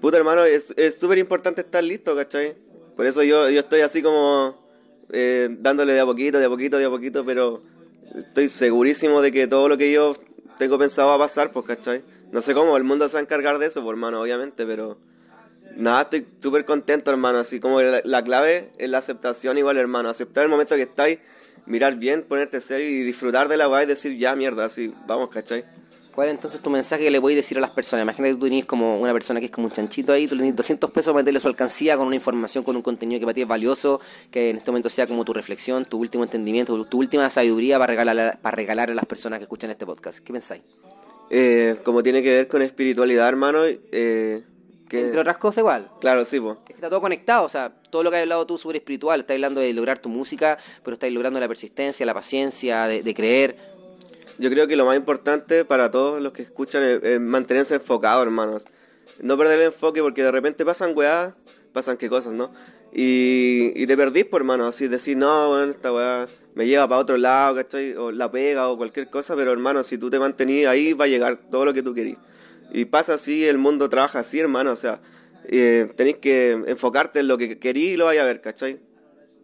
puta 0.00 0.16
hermano, 0.16 0.44
es 0.44 0.74
es 0.76 0.98
súper 0.98 1.18
importante 1.18 1.60
estar 1.62 1.82
listo, 1.82 2.14
¿cachai? 2.16 2.54
Por 2.96 3.06
eso 3.06 3.22
yo, 3.22 3.48
yo 3.48 3.60
estoy 3.60 3.80
así 3.80 4.02
como 4.02 4.56
eh, 5.12 5.48
dándole 5.60 5.94
de 5.94 6.00
a 6.00 6.06
poquito, 6.06 6.38
de 6.38 6.44
a 6.44 6.48
poquito, 6.48 6.78
de 6.78 6.84
a 6.84 6.90
poquito, 6.90 7.24
pero 7.24 7.62
estoy 8.14 8.48
segurísimo 8.48 9.22
de 9.22 9.32
que 9.32 9.46
todo 9.46 9.68
lo 9.68 9.78
que 9.78 9.90
yo 9.90 10.14
tengo 10.60 10.78
pensado 10.78 11.10
a 11.10 11.18
pasar, 11.18 11.52
pues, 11.52 11.64
¿cachai? 11.64 12.02
No 12.32 12.42
sé 12.42 12.52
cómo, 12.52 12.76
el 12.76 12.84
mundo 12.84 13.08
se 13.08 13.14
va 13.14 13.20
a 13.20 13.22
encargar 13.22 13.58
de 13.58 13.64
eso, 13.64 13.80
pues, 13.82 13.94
hermano, 13.94 14.20
obviamente, 14.20 14.66
pero... 14.66 14.98
Nada, 15.74 16.02
estoy 16.02 16.26
súper 16.38 16.66
contento, 16.66 17.10
hermano. 17.10 17.38
Así 17.38 17.60
como 17.60 17.80
la, 17.80 18.02
la 18.04 18.22
clave 18.22 18.70
es 18.76 18.90
la 18.90 18.98
aceptación, 18.98 19.56
igual, 19.56 19.78
hermano. 19.78 20.10
Aceptar 20.10 20.44
el 20.44 20.50
momento 20.50 20.74
que 20.74 20.82
estáis, 20.82 21.18
mirar 21.64 21.96
bien, 21.96 22.24
ponerte 22.24 22.60
serio 22.60 22.90
y 22.90 23.04
disfrutar 23.04 23.48
de 23.48 23.56
la 23.56 23.70
weá 23.70 23.84
y 23.84 23.86
decir 23.86 24.18
ya 24.18 24.36
mierda, 24.36 24.66
así, 24.66 24.92
vamos, 25.06 25.30
¿cachai? 25.30 25.64
¿Cuál 26.14 26.28
es 26.28 26.34
entonces 26.34 26.60
tu 26.60 26.70
mensaje 26.70 27.04
que 27.04 27.10
le 27.10 27.18
voy 27.18 27.34
a 27.34 27.36
decir 27.36 27.56
a 27.58 27.60
las 27.60 27.70
personas? 27.70 28.02
Imagínate 28.02 28.34
que 28.34 28.40
tú 28.40 28.46
tenés 28.46 28.64
como 28.64 28.98
una 28.98 29.12
persona 29.12 29.38
que 29.38 29.46
es 29.46 29.52
como 29.52 29.68
un 29.68 29.72
chanchito 29.72 30.12
ahí, 30.12 30.26
tú 30.26 30.34
le 30.34 30.42
tienes 30.42 30.56
200 30.56 30.90
pesos 30.90 31.12
para 31.12 31.22
meterle 31.22 31.40
su 31.40 31.48
alcancía 31.48 31.96
con 31.96 32.06
una 32.06 32.16
información, 32.16 32.64
con 32.64 32.76
un 32.76 32.82
contenido 32.82 33.20
que 33.20 33.26
para 33.26 33.34
ti 33.34 33.42
es 33.42 33.48
valioso, 33.48 34.00
que 34.30 34.50
en 34.50 34.56
este 34.56 34.70
momento 34.70 34.90
sea 34.90 35.06
como 35.06 35.24
tu 35.24 35.32
reflexión, 35.32 35.84
tu 35.84 35.98
último 35.98 36.24
entendimiento, 36.24 36.84
tu 36.84 36.98
última 36.98 37.30
sabiduría 37.30 37.78
para 37.78 37.92
regalar, 37.92 38.38
para 38.40 38.56
regalar 38.56 38.90
a 38.90 38.94
las 38.94 39.06
personas 39.06 39.38
que 39.38 39.44
escuchan 39.44 39.70
este 39.70 39.86
podcast. 39.86 40.18
¿Qué 40.18 40.32
pensáis? 40.32 40.62
Eh, 41.30 41.76
como 41.84 42.02
tiene 42.02 42.22
que 42.22 42.30
ver 42.30 42.48
con 42.48 42.60
espiritualidad, 42.60 43.28
hermano, 43.28 43.64
eh, 43.64 44.42
que... 44.88 45.00
Entre 45.00 45.20
otras 45.20 45.38
cosas 45.38 45.58
igual. 45.58 45.90
Claro, 46.00 46.24
sí, 46.24 46.40
pues. 46.40 46.58
Está 46.68 46.88
todo 46.88 47.00
conectado, 47.00 47.44
o 47.44 47.48
sea, 47.48 47.72
todo 47.88 48.02
lo 48.02 48.10
que 48.10 48.16
has 48.16 48.22
hablado 48.22 48.46
tú 48.46 48.58
sobre 48.58 48.78
espiritual, 48.78 49.20
estás 49.20 49.36
hablando 49.36 49.60
de 49.60 49.72
lograr 49.72 49.98
tu 50.00 50.08
música, 50.08 50.58
pero 50.82 50.94
estás 50.94 51.12
logrando 51.12 51.38
la 51.38 51.46
persistencia, 51.46 52.04
la 52.04 52.14
paciencia, 52.14 52.88
de, 52.88 53.04
de 53.04 53.14
creer. 53.14 53.79
Yo 54.40 54.48
creo 54.48 54.66
que 54.66 54.74
lo 54.74 54.86
más 54.86 54.96
importante 54.96 55.66
para 55.66 55.90
todos 55.90 56.22
los 56.22 56.32
que 56.32 56.40
escuchan 56.40 56.82
es, 56.82 57.02
es 57.04 57.20
mantenerse 57.20 57.74
enfocados, 57.74 58.24
hermanos. 58.24 58.64
No 59.20 59.36
perder 59.36 59.58
el 59.58 59.66
enfoque 59.66 60.00
porque 60.00 60.22
de 60.22 60.30
repente 60.30 60.64
pasan 60.64 60.96
weá, 60.96 61.34
pasan 61.74 61.98
qué 61.98 62.08
cosas, 62.08 62.32
¿no? 62.32 62.50
Y, 62.90 63.72
y 63.74 63.86
te 63.86 63.98
perdís, 63.98 64.24
por 64.24 64.40
hermano. 64.40 64.66
Así 64.66 64.88
decir, 64.88 65.18
no, 65.18 65.50
bueno, 65.50 65.70
esta 65.70 65.92
weá 65.92 66.26
me 66.54 66.66
lleva 66.66 66.88
para 66.88 67.02
otro 67.02 67.18
lado, 67.18 67.56
¿cachai? 67.56 67.94
O 67.96 68.12
la 68.12 68.30
pega 68.30 68.68
o 68.68 68.78
cualquier 68.78 69.10
cosa, 69.10 69.36
pero 69.36 69.52
hermano, 69.52 69.82
si 69.82 69.98
tú 69.98 70.08
te 70.08 70.18
mantenís 70.18 70.66
ahí, 70.66 70.94
va 70.94 71.04
a 71.04 71.08
llegar 71.08 71.38
todo 71.50 71.66
lo 71.66 71.74
que 71.74 71.82
tú 71.82 71.92
querís. 71.92 72.16
Y 72.72 72.86
pasa 72.86 73.14
así, 73.14 73.44
el 73.44 73.58
mundo 73.58 73.90
trabaja 73.90 74.20
así, 74.20 74.40
hermano. 74.40 74.72
O 74.72 74.76
sea, 74.76 75.02
eh, 75.48 75.92
tenéis 75.96 76.16
que 76.16 76.52
enfocarte 76.66 77.20
en 77.20 77.28
lo 77.28 77.36
que 77.36 77.58
querís 77.58 77.90
y 77.90 77.96
lo 77.98 78.06
vais 78.06 78.20
a 78.20 78.24
ver, 78.24 78.40
¿cachai? 78.40 78.80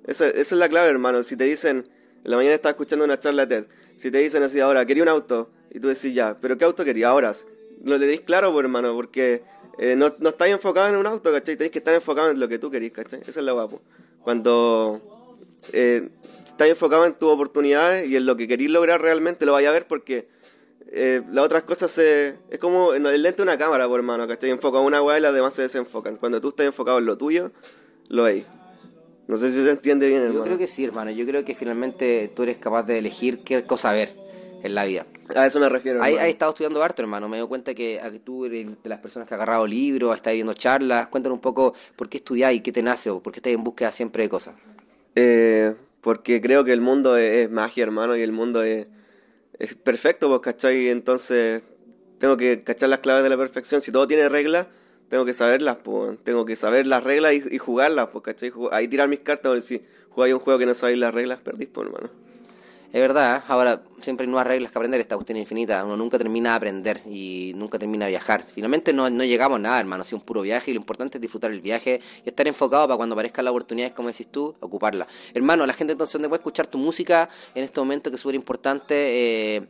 Esa, 0.06 0.26
es 0.28 0.52
la 0.52 0.70
clave, 0.70 0.88
hermano. 0.88 1.22
Si 1.22 1.36
te 1.36 1.44
dicen, 1.44 1.88
en 2.24 2.30
la 2.30 2.36
mañana 2.36 2.54
estaba 2.54 2.70
escuchando 2.70 3.04
una 3.04 3.20
charla 3.20 3.46
TED, 3.46 3.66
si 3.96 4.10
te 4.10 4.18
dicen 4.18 4.42
así 4.42 4.60
ahora, 4.60 4.86
quería 4.86 5.02
un 5.02 5.08
auto, 5.08 5.50
y 5.70 5.80
tú 5.80 5.88
decís 5.88 6.14
ya, 6.14 6.36
pero 6.40 6.56
¿qué 6.56 6.64
auto 6.64 6.84
quería 6.84 7.08
ahora? 7.08 7.32
Lo 7.84 7.98
tenéis 7.98 8.20
claro, 8.20 8.52
pues, 8.52 8.64
hermano, 8.64 8.94
porque 8.94 9.42
eh, 9.78 9.96
no, 9.96 10.12
no 10.20 10.30
estáis 10.30 10.52
enfocado 10.52 10.88
en 10.88 10.96
un 10.96 11.06
auto, 11.06 11.32
¿cachai? 11.32 11.56
Tenéis 11.56 11.72
que 11.72 11.78
estar 11.78 11.94
enfocado 11.94 12.30
en 12.30 12.40
lo 12.40 12.48
que 12.48 12.58
tú 12.58 12.70
querís, 12.70 12.92
¿cachai? 12.92 13.20
Esa 13.20 13.40
es 13.40 13.44
la 13.44 13.52
guapo. 13.52 13.80
Cuando 14.22 15.00
eh, 15.72 16.08
estás 16.44 16.68
enfocado 16.68 17.04
en 17.06 17.14
tus 17.14 17.30
oportunidades 17.30 18.08
y 18.08 18.16
en 18.16 18.26
lo 18.26 18.36
que 18.36 18.48
querís 18.48 18.70
lograr 18.70 19.00
realmente, 19.00 19.44
lo 19.44 19.52
vais 19.52 19.66
a 19.66 19.72
ver 19.72 19.86
porque 19.86 20.26
eh, 20.90 21.22
las 21.30 21.44
otras 21.44 21.64
cosas 21.64 21.90
se... 21.90 22.36
Es 22.50 22.58
como 22.58 22.94
en 22.94 23.04
el 23.06 23.22
lente 23.22 23.38
de 23.38 23.42
una 23.42 23.58
cámara, 23.58 23.86
por 23.86 24.00
hermano, 24.00 24.26
¿cachai? 24.26 24.50
Enfoca 24.50 24.78
una 24.78 25.02
weá 25.02 25.18
y 25.18 25.20
las 25.20 25.34
demás 25.34 25.54
se 25.54 25.62
desenfocan. 25.62 26.16
Cuando 26.16 26.40
tú 26.40 26.50
estás 26.50 26.66
enfocado 26.66 26.98
en 26.98 27.06
lo 27.06 27.18
tuyo, 27.18 27.50
lo 28.08 28.22
veis. 28.22 28.44
No 29.28 29.36
sé 29.36 29.50
si 29.50 29.62
se 29.62 29.70
entiende 29.70 30.08
bien, 30.08 30.22
hermano. 30.22 30.38
Yo 30.38 30.44
creo 30.44 30.58
que 30.58 30.66
sí, 30.66 30.84
hermano, 30.84 31.10
yo 31.10 31.26
creo 31.26 31.44
que 31.44 31.54
finalmente 31.54 32.30
tú 32.34 32.44
eres 32.44 32.58
capaz 32.58 32.84
de 32.84 32.98
elegir 32.98 33.40
qué 33.40 33.64
cosa 33.64 33.92
ver 33.92 34.14
en 34.62 34.74
la 34.74 34.84
vida. 34.84 35.06
A 35.34 35.46
eso 35.46 35.58
me 35.58 35.68
refiero, 35.68 36.02
Ahí 36.02 36.14
he 36.14 36.28
estado 36.28 36.50
estudiando 36.50 36.82
harto, 36.82 37.02
hermano. 37.02 37.28
Me 37.28 37.38
doy 37.38 37.48
cuenta 37.48 37.74
que 37.74 38.00
tú 38.24 38.44
eres 38.44 38.66
de 38.82 38.88
las 38.88 39.00
personas 39.00 39.26
que 39.26 39.34
ha 39.34 39.36
agarrado 39.36 39.66
libros, 39.66 40.14
estás 40.14 40.32
viendo 40.32 40.54
charlas. 40.54 41.08
Cuéntanos 41.08 41.36
un 41.36 41.40
poco 41.40 41.74
por 41.96 42.08
qué 42.08 42.18
estudiáis, 42.18 42.62
qué 42.62 42.70
te 42.70 42.82
nace 42.82 43.10
o 43.10 43.20
por 43.20 43.32
qué 43.32 43.40
estás 43.40 43.52
en 43.52 43.64
búsqueda 43.64 43.90
siempre 43.90 44.22
de 44.22 44.28
cosas. 44.28 44.54
Eh, 45.16 45.74
porque 46.00 46.40
creo 46.40 46.64
que 46.64 46.72
el 46.72 46.80
mundo 46.80 47.16
es, 47.16 47.32
es 47.32 47.50
magia, 47.50 47.82
hermano, 47.82 48.16
y 48.16 48.22
el 48.22 48.30
mundo 48.30 48.62
es, 48.62 48.86
es 49.58 49.74
perfecto, 49.74 50.28
pues, 50.28 50.40
¿cachai? 50.40 50.88
Entonces, 50.88 51.64
tengo 52.18 52.36
que 52.36 52.62
cachar 52.62 52.88
las 52.88 53.00
claves 53.00 53.24
de 53.24 53.30
la 53.30 53.36
perfección. 53.36 53.80
Si 53.80 53.90
todo 53.90 54.06
tiene 54.06 54.28
reglas, 54.28 54.68
tengo 55.08 55.24
que 55.24 55.32
saberlas, 55.32 55.76
pues. 55.82 56.18
Tengo 56.24 56.44
que 56.44 56.56
saber 56.56 56.86
las 56.86 57.04
reglas 57.04 57.34
y, 57.34 57.58
jugarlas, 57.58 58.08
pues, 58.12 58.24
¿cachai? 58.24 58.52
Ahí 58.72 58.88
tirar 58.88 59.08
mis 59.08 59.20
cartas, 59.20 59.50
porque 59.50 59.62
si 59.62 59.82
jugáis 60.10 60.34
un 60.34 60.40
juego 60.40 60.58
que 60.58 60.66
no 60.66 60.74
sabéis 60.74 60.98
las 60.98 61.14
reglas, 61.14 61.38
perdís, 61.38 61.68
pues, 61.72 61.86
hermano. 61.86 62.10
Es 62.92 63.00
verdad, 63.00 63.42
ahora 63.48 63.82
siempre 64.00 64.24
hay 64.24 64.30
nuevas 64.30 64.46
reglas 64.46 64.70
que 64.70 64.78
aprender, 64.78 65.00
esta 65.00 65.16
cuestión 65.16 65.36
es 65.36 65.42
infinita. 65.42 65.84
Uno 65.84 65.96
nunca 65.96 66.16
termina 66.18 66.50
de 66.50 66.56
aprender 66.56 67.00
y 67.10 67.52
nunca 67.54 67.78
termina 67.78 68.06
de 68.06 68.12
viajar. 68.12 68.44
Finalmente 68.46 68.92
no, 68.92 69.10
no 69.10 69.24
llegamos 69.24 69.56
a 69.56 69.58
nada, 69.58 69.80
hermano. 69.80 70.02
Ha 70.02 70.04
sido 70.04 70.18
un 70.18 70.24
puro 70.24 70.40
viaje 70.40 70.70
y 70.70 70.74
lo 70.74 70.80
importante 70.80 71.18
es 71.18 71.22
disfrutar 71.22 71.50
el 71.50 71.60
viaje 71.60 72.00
y 72.24 72.28
estar 72.28 72.46
enfocado 72.46 72.86
para 72.86 72.96
cuando 72.96 73.14
aparezcan 73.14 73.44
las 73.44 73.50
oportunidades, 73.50 73.92
como 73.92 74.08
decís 74.08 74.28
tú, 74.28 74.54
ocuparla. 74.60 75.06
Hermano, 75.34 75.66
la 75.66 75.72
gente 75.72 75.92
entonces 75.92 76.12
donde 76.14 76.28
puede 76.28 76.38
escuchar 76.38 76.68
tu 76.68 76.78
música 76.78 77.28
en 77.54 77.64
este 77.64 77.80
momento 77.80 78.08
que 78.08 78.16
es 78.16 78.20
súper 78.22 78.36
importante. 78.36 78.94
eh, 78.94 79.68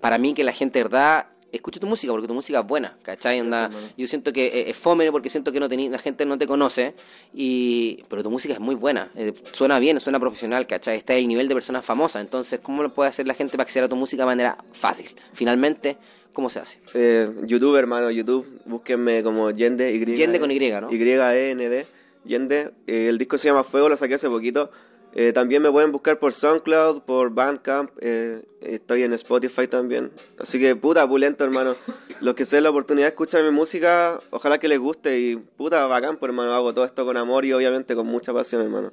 para 0.00 0.18
mí 0.18 0.34
que 0.34 0.44
la 0.44 0.52
gente, 0.52 0.82
verdad, 0.82 1.26
escucha 1.52 1.78
tu 1.78 1.86
música 1.86 2.12
porque 2.12 2.26
tu 2.26 2.34
música 2.34 2.60
es 2.60 2.66
buena, 2.66 2.96
¿cachai? 3.02 3.40
Onda, 3.40 3.70
yo 3.96 4.06
siento 4.06 4.32
que 4.32 4.46
eh, 4.46 4.70
es 4.70 4.76
fome 4.76 5.10
porque 5.12 5.28
siento 5.28 5.52
que 5.52 5.60
no 5.60 5.68
tení, 5.68 5.88
la 5.88 5.98
gente 5.98 6.24
no 6.24 6.38
te 6.38 6.46
conoce, 6.46 6.94
y, 7.34 8.02
pero 8.08 8.22
tu 8.22 8.30
música 8.30 8.54
es 8.54 8.60
muy 8.60 8.74
buena, 8.74 9.10
eh, 9.14 9.32
suena 9.52 9.78
bien, 9.78 10.00
suena 10.00 10.18
profesional, 10.18 10.66
¿cachai? 10.66 10.96
Está 10.96 11.14
el 11.14 11.28
nivel 11.28 11.48
de 11.48 11.54
personas 11.54 11.84
famosas, 11.84 12.22
entonces, 12.22 12.60
¿cómo 12.60 12.82
lo 12.82 12.92
puede 12.94 13.10
hacer 13.10 13.26
la 13.26 13.34
gente 13.34 13.52
para 13.52 13.64
acceder 13.64 13.84
a 13.84 13.88
tu 13.88 13.96
música 13.96 14.22
de 14.22 14.26
manera 14.26 14.56
fácil? 14.72 15.14
Finalmente, 15.34 15.98
¿cómo 16.32 16.48
se 16.48 16.60
hace? 16.60 16.78
Eh, 16.94 17.30
YouTube, 17.44 17.76
hermano, 17.76 18.10
YouTube, 18.10 18.60
búsquenme 18.64 19.22
como 19.22 19.50
Yende, 19.50 19.92
Y. 19.92 20.04
Yende 20.16 20.40
con 20.40 20.50
Y, 20.50 20.58
¿no? 20.58 20.90
Y-E-N-D, 20.90 21.86
Yende. 22.24 22.70
Eh, 22.86 23.08
el 23.08 23.18
disco 23.18 23.36
se 23.36 23.48
llama 23.48 23.62
Fuego, 23.62 23.88
lo 23.88 23.96
saqué 23.96 24.14
hace 24.14 24.28
poquito. 24.28 24.70
Eh, 25.14 25.32
también 25.32 25.62
me 25.62 25.70
pueden 25.70 25.92
buscar 25.92 26.18
por 26.18 26.32
SoundCloud, 26.32 27.02
por 27.02 27.30
Bandcamp, 27.34 27.90
eh, 28.00 28.42
estoy 28.62 29.02
en 29.02 29.12
Spotify 29.12 29.66
también. 29.66 30.10
Así 30.38 30.58
que 30.58 30.74
puta, 30.74 31.06
pulento 31.06 31.44
hermano. 31.44 31.74
Los 32.20 32.34
que 32.34 32.44
se 32.44 32.56
den 32.56 32.64
la 32.64 32.70
oportunidad 32.70 33.06
de 33.06 33.10
escuchar 33.10 33.42
mi 33.42 33.50
música, 33.50 34.18
ojalá 34.30 34.58
que 34.58 34.68
les 34.68 34.78
guste 34.78 35.18
y 35.18 35.36
puta, 35.36 35.86
bacán, 35.86 36.16
pues 36.16 36.30
hermano, 36.30 36.54
hago 36.54 36.72
todo 36.72 36.84
esto 36.84 37.04
con 37.04 37.16
amor 37.16 37.44
y 37.44 37.52
obviamente 37.52 37.94
con 37.94 38.06
mucha 38.06 38.32
pasión 38.32 38.62
hermano. 38.62 38.92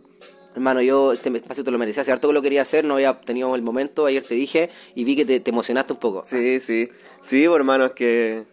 Hermano, 0.55 0.81
yo 0.81 1.13
este 1.13 1.29
espacio 1.37 1.63
te 1.63 1.71
lo 1.71 1.77
merecía. 1.77 2.01
Hace 2.01 2.11
harto 2.11 2.27
que 2.27 2.33
lo 2.33 2.41
quería 2.41 2.63
hacer, 2.63 2.83
no 2.83 2.95
había 2.95 3.21
tenido 3.21 3.55
el 3.55 3.61
momento. 3.61 4.05
Ayer 4.07 4.23
te 4.23 4.33
dije 4.33 4.69
y 4.95 5.03
vi 5.03 5.15
que 5.15 5.23
te, 5.23 5.39
te 5.39 5.51
emocionaste 5.51 5.93
un 5.93 5.99
poco. 5.99 6.23
Sí, 6.25 6.59
sí. 6.59 6.89
Sí, 7.21 7.45
pues, 7.47 7.55
hermano, 7.55 7.85
es 7.85 7.91
que. 7.91 8.43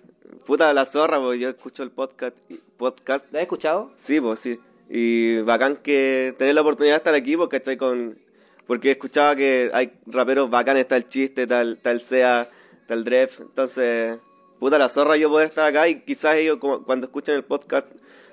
Puta 0.44 0.72
la 0.72 0.87
zorra, 0.87 1.18
porque 1.18 1.40
yo 1.40 1.48
escucho 1.48 1.83
el 1.83 1.90
podcast. 1.90 2.37
podcast. 2.76 3.24
¿Lo 3.33 3.38
has 3.38 3.42
escuchado? 3.42 3.90
Sí, 3.96 4.20
pues 4.20 4.38
sí. 4.38 4.61
Y 4.88 5.40
bacán 5.40 5.77
que 5.77 6.35
tener 6.38 6.55
la 6.55 6.61
oportunidad 6.61 6.94
de 6.94 6.99
estar 6.99 7.14
aquí, 7.14 7.37
porque 7.37 7.57
estoy 7.57 7.77
con. 7.77 8.18
Porque 8.66 8.92
escuchaba 8.92 9.37
que 9.37 9.70
hay 9.72 9.92
raperos 10.07 10.51
bacanes, 10.51 10.87
el 10.90 11.09
chiste, 11.09 11.46
tal, 11.46 11.79
tal 11.79 12.01
sea, 12.01 12.49
tal 12.87 13.05
Dref. 13.05 13.40
Entonces, 13.40 14.18
puta 14.59 14.79
la 14.79 14.88
zorra 14.88 15.16
yo 15.16 15.29
poder 15.29 15.46
estar 15.46 15.68
acá 15.68 15.87
y 15.88 16.01
quizás 16.01 16.37
ellos 16.37 16.59
cuando 16.85 17.07
escuchen 17.07 17.37
el 17.37 17.44
podcast 17.44 17.87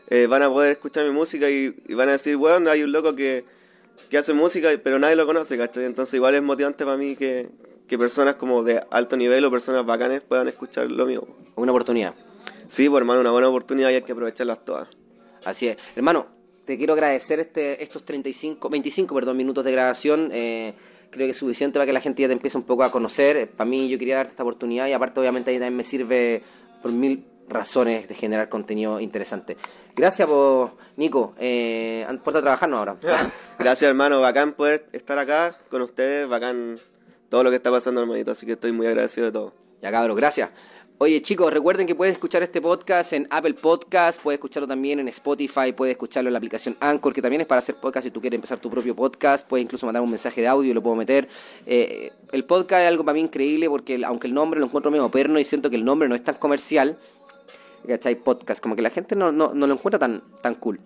eh, 0.10 0.28
van 0.28 0.42
a 0.42 0.50
poder 0.50 0.72
escuchar 0.72 1.06
mi 1.06 1.12
música 1.12 1.50
y, 1.50 1.76
y 1.88 1.94
van 1.94 2.10
a 2.10 2.14
decir, 2.14 2.36
bueno, 2.38 2.70
hay 2.72 2.84
un 2.84 2.92
loco 2.92 3.16
que, 3.16 3.46
que 4.10 4.18
hace 4.18 4.34
música, 4.34 4.70
pero 4.84 5.00
nadie 5.00 5.16
lo 5.16 5.26
conoce, 5.26 5.58
¿cachai? 5.58 5.86
Entonces 5.86 6.16
igual 6.16 6.36
es 6.36 6.42
motivante 6.42 6.84
para 6.84 6.98
mí 6.98 7.16
que, 7.16 7.50
que 7.88 7.98
personas 7.98 8.36
como 8.36 8.64
de 8.64 8.84
alto 8.92 9.18
nivel 9.18 9.46
o 9.46 9.52
personas 9.52 9.86
bacanes 9.86 10.22
puedan 10.22 10.48
escuchar 10.48 10.90
lo 10.92 11.06
mío. 11.06 11.28
Una 11.56 11.72
oportunidad. 11.72 12.16
Sí, 12.68 12.90
pues 12.90 13.02
hermano, 13.02 13.22
una 13.22 13.32
buena 13.32 13.50
oportunidad 13.50 13.90
y 13.92 13.96
hay 13.96 14.02
que 14.02 14.14
aprovecharlas 14.14 14.64
todas. 14.66 14.88
Así 15.46 15.68
es. 15.68 15.78
Hermano, 15.96 16.28
te 16.66 16.78
quiero 16.78 16.94
agradecer 16.94 17.40
este, 17.40 17.84
estos 17.84 18.04
35, 18.04 18.70
25 18.70 19.16
perdón, 19.16 19.38
minutos 19.38 19.64
de 19.66 19.72
grabación. 19.72 20.30
eh, 20.34 20.74
creo 21.14 21.28
que 21.28 21.32
es 21.32 21.38
suficiente 21.38 21.76
para 21.76 21.86
que 21.86 21.94
la 21.94 22.02
gente 22.02 22.22
ya 22.24 22.28
te 22.28 22.34
empiece 22.34 22.58
un 22.58 22.64
poco 22.64 22.84
a 22.84 22.92
conocer. 22.92 23.48
Para 23.52 23.70
mí 23.70 23.88
yo 23.88 23.98
quería 24.00 24.16
darte 24.16 24.32
esta 24.32 24.44
oportunidad 24.44 24.88
y 24.88 24.94
aparte 24.94 25.20
obviamente 25.20 25.52
ahí 25.52 25.58
también 25.58 25.78
me 25.78 25.84
sirve 25.84 26.42
por 26.82 26.92
mil 26.92 27.26
razones 27.48 28.08
de 28.08 28.16
generar 28.16 28.50
contenido 28.50 29.00
interesante. 29.00 29.58
Gracias 29.96 30.28
por 30.28 30.72
Nico. 30.98 31.36
Eh, 31.40 32.06
a 32.08 32.18
trabajarnos 32.24 32.80
ahora. 32.80 32.98
Gracias 33.60 33.88
hermano, 33.88 34.22
bacán 34.22 34.54
poder 34.54 34.88
estar 34.92 35.20
acá 35.20 35.58
con 35.70 35.82
ustedes, 35.82 36.28
bacán 36.28 36.76
todo 37.30 37.44
lo 37.44 37.50
que 37.50 37.58
está 37.58 37.72
pasando 37.72 38.02
hermanito, 38.02 38.32
así 38.32 38.46
que 38.46 38.54
estoy 38.54 38.72
muy 38.72 38.88
agradecido 38.88 39.28
de 39.28 39.32
todo. 39.32 39.54
Ya 39.82 39.92
cabros, 39.92 40.16
gracias. 40.16 40.50
Oye 41.00 41.22
chicos, 41.24 41.52
recuerden 41.52 41.88
que 41.88 41.96
pueden 41.96 42.14
escuchar 42.14 42.44
este 42.44 42.62
podcast 42.62 43.14
en 43.14 43.28
Apple 43.32 43.56
Podcast, 43.56 44.22
puedes 44.22 44.38
escucharlo 44.38 44.68
también 44.68 45.00
en 45.00 45.08
Spotify, 45.08 45.74
puedes 45.76 45.94
escucharlo 45.94 46.30
en 46.30 46.34
la 46.34 46.38
aplicación 46.38 46.78
Anchor, 46.80 47.14
que 47.14 47.22
también 47.22 47.42
es 47.42 47.48
para 47.48 47.60
hacer 47.60 47.76
podcast 47.76 48.06
si 48.06 48.12
tú 48.12 48.22
quieres 48.22 48.38
empezar 48.38 48.60
tu 48.60 48.70
propio 48.70 48.96
podcast, 48.96 49.46
puedes 49.46 49.66
incluso 49.66 49.88
mandar 49.88 50.04
un 50.04 50.12
mensaje 50.12 50.42
de 50.42 50.48
audio 50.48 50.70
y 50.70 50.74
lo 50.74 50.84
puedo 50.84 50.96
meter. 50.96 51.28
Eh, 51.66 52.12
el 52.32 52.46
podcast 52.46 52.84
es 52.84 52.88
algo 52.88 53.04
para 53.04 53.16
mí 53.16 53.22
increíble 53.22 53.68
porque 53.70 54.02
aunque 54.06 54.28
el 54.28 54.36
nombre 54.36 54.60
lo 54.60 54.68
encuentro 54.68 54.92
medio 54.92 55.10
perno 55.10 55.40
y 55.40 55.46
siento 55.46 55.72
que 55.72 55.78
el 55.78 55.84
nombre 55.84 56.08
no 56.08 56.14
es 56.14 56.24
tan 56.24 56.36
comercial, 56.36 56.98
¿cachai? 57.88 58.16
Podcast, 58.16 58.62
como 58.62 58.76
que 58.76 58.84
la 58.84 58.92
gente 58.92 59.16
no, 59.16 59.32
no, 59.32 59.52
no 59.54 59.66
lo 59.66 59.74
encuentra 59.74 59.98
tan, 59.98 60.22
tan 60.42 60.54
cool. 60.56 60.80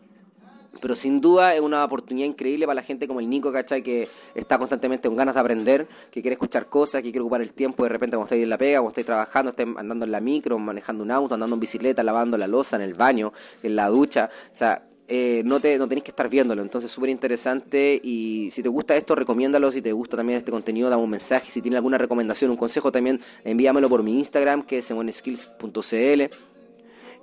Pero 0.80 0.96
sin 0.96 1.22
duda 1.22 1.56
es 1.56 1.62
una 1.62 1.84
oportunidad 1.84 2.28
increíble 2.28 2.66
para 2.66 2.76
la 2.76 2.84
gente 2.84 3.08
como 3.08 3.20
el 3.20 3.30
Nico, 3.30 3.52
¿cachai? 3.52 3.82
Que 3.82 4.08
está 4.36 4.58
constantemente 4.58 5.08
con 5.08 5.18
ganas 5.18 5.36
de 5.36 5.42
aprender, 5.42 5.88
que 6.12 6.22
quiere 6.22 6.34
escuchar 6.34 6.68
cosas, 6.68 7.02
que 7.02 7.12
quiere 7.12 7.22
ocupar 7.22 7.42
el 7.42 7.54
tiempo 7.54 7.84
de 7.84 7.90
repente 7.90 8.16
cuando 8.16 8.28
estáis 8.28 8.44
en 8.44 8.50
la 8.50 8.58
pega, 8.58 8.80
cuando 8.80 8.90
estáis 8.90 9.06
trabajando, 9.06 9.50
estáis 9.52 9.70
andando 9.78 10.06
en 10.06 10.12
la 10.12 10.20
micro, 10.20 10.58
manejando 10.60 11.04
un 11.04 11.12
auto, 11.12 11.34
andando 11.34 11.56
en 11.56 11.60
bicicleta, 11.60 12.04
lavando 12.04 12.38
la 12.38 12.48
losa, 12.48 12.76
en 12.76 12.84
el 12.84 12.94
baño, 12.94 13.34
en 13.64 13.76
la 13.76 13.88
ducha. 13.88 14.30
O 14.54 14.58
sea, 14.58 14.82
eh, 15.10 15.42
no, 15.46 15.62
te, 15.62 15.78
no 15.78 15.88
tenéis 15.88 16.04
que 16.04 16.12
estar 16.12 16.30
viéndolo. 16.30 16.62
Entonces, 16.62 16.92
súper 16.92 17.10
interesante. 17.10 18.00
Y 18.04 18.52
si 18.52 18.62
te 18.62 18.70
gusta 18.70 18.96
esto, 18.96 19.16
recomiéndalo. 19.16 19.72
Si 19.72 19.82
te 19.82 19.92
gusta 19.92 20.18
también 20.18 20.40
este 20.40 20.52
contenido, 20.52 20.90
dame 20.90 21.04
un 21.04 21.10
mensaje. 21.10 21.50
Si 21.52 21.62
tienes 21.62 21.78
alguna 21.78 21.98
recomendación, 21.98 22.52
un 22.52 22.58
consejo, 22.58 22.92
también 22.92 23.22
envíamelo 23.44 23.88
por 23.90 24.04
mi 24.04 24.20
Instagram, 24.20 24.64
que 24.64 24.80
es 24.80 24.86
semonskills.cl. 24.86 26.24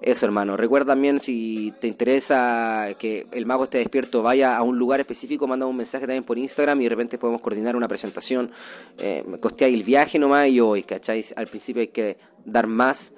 Eso, 0.00 0.26
hermano. 0.26 0.56
Recuerda 0.56 0.92
también 0.92 1.18
si 1.18 1.72
te 1.80 1.86
interesa 1.86 2.88
que 2.98 3.26
el 3.32 3.46
mago 3.46 3.64
esté 3.64 3.78
despierto, 3.78 4.22
vaya 4.22 4.56
a 4.56 4.62
un 4.62 4.78
lugar 4.78 5.00
específico, 5.00 5.46
manda 5.46 5.64
un 5.66 5.76
mensaje 5.76 6.06
también 6.06 6.24
por 6.24 6.36
Instagram 6.36 6.78
y 6.80 6.84
de 6.84 6.90
repente 6.90 7.16
podemos 7.18 7.40
coordinar 7.40 7.74
una 7.74 7.88
presentación. 7.88 8.50
Eh, 8.98 9.24
costea 9.40 9.68
el 9.68 9.82
viaje 9.82 10.18
nomás 10.18 10.48
y 10.48 10.60
hoy, 10.60 10.82
¿cachai? 10.82 11.24
Al 11.36 11.46
principio 11.46 11.80
hay 11.80 11.88
que 11.88 12.18
dar 12.44 12.66
más 12.66 13.12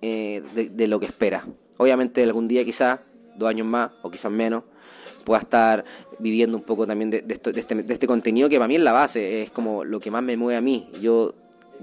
eh, 0.00 0.42
de, 0.54 0.86
lo 0.86 1.00
que 1.00 1.06
espera. 1.06 1.44
Obviamente 1.76 2.22
algún 2.22 2.46
día 2.46 2.64
quizás, 2.64 3.00
dos 3.36 3.48
años 3.48 3.66
más 3.66 3.90
o 4.02 4.10
quizás 4.10 4.30
menos, 4.30 4.62
pueda 5.24 5.40
estar 5.40 5.84
viviendo 6.20 6.56
un 6.56 6.62
poco 6.62 6.86
también 6.86 7.10
de, 7.10 7.22
de 7.22 7.34
esto- 7.34 7.50
de 7.50 7.60
este, 7.60 7.84
este 7.88 8.06
contenido 8.06 8.48
que 8.48 8.58
para 8.58 8.68
mí 8.68 8.76
es 8.76 8.82
la 8.82 8.92
base, 8.92 9.42
es 9.42 9.50
como 9.50 9.82
lo 9.84 9.98
que 9.98 10.10
más 10.10 10.22
me 10.22 10.36
mueve 10.36 10.56
a 10.56 10.60
mí. 10.60 10.88
Yo 11.00 11.34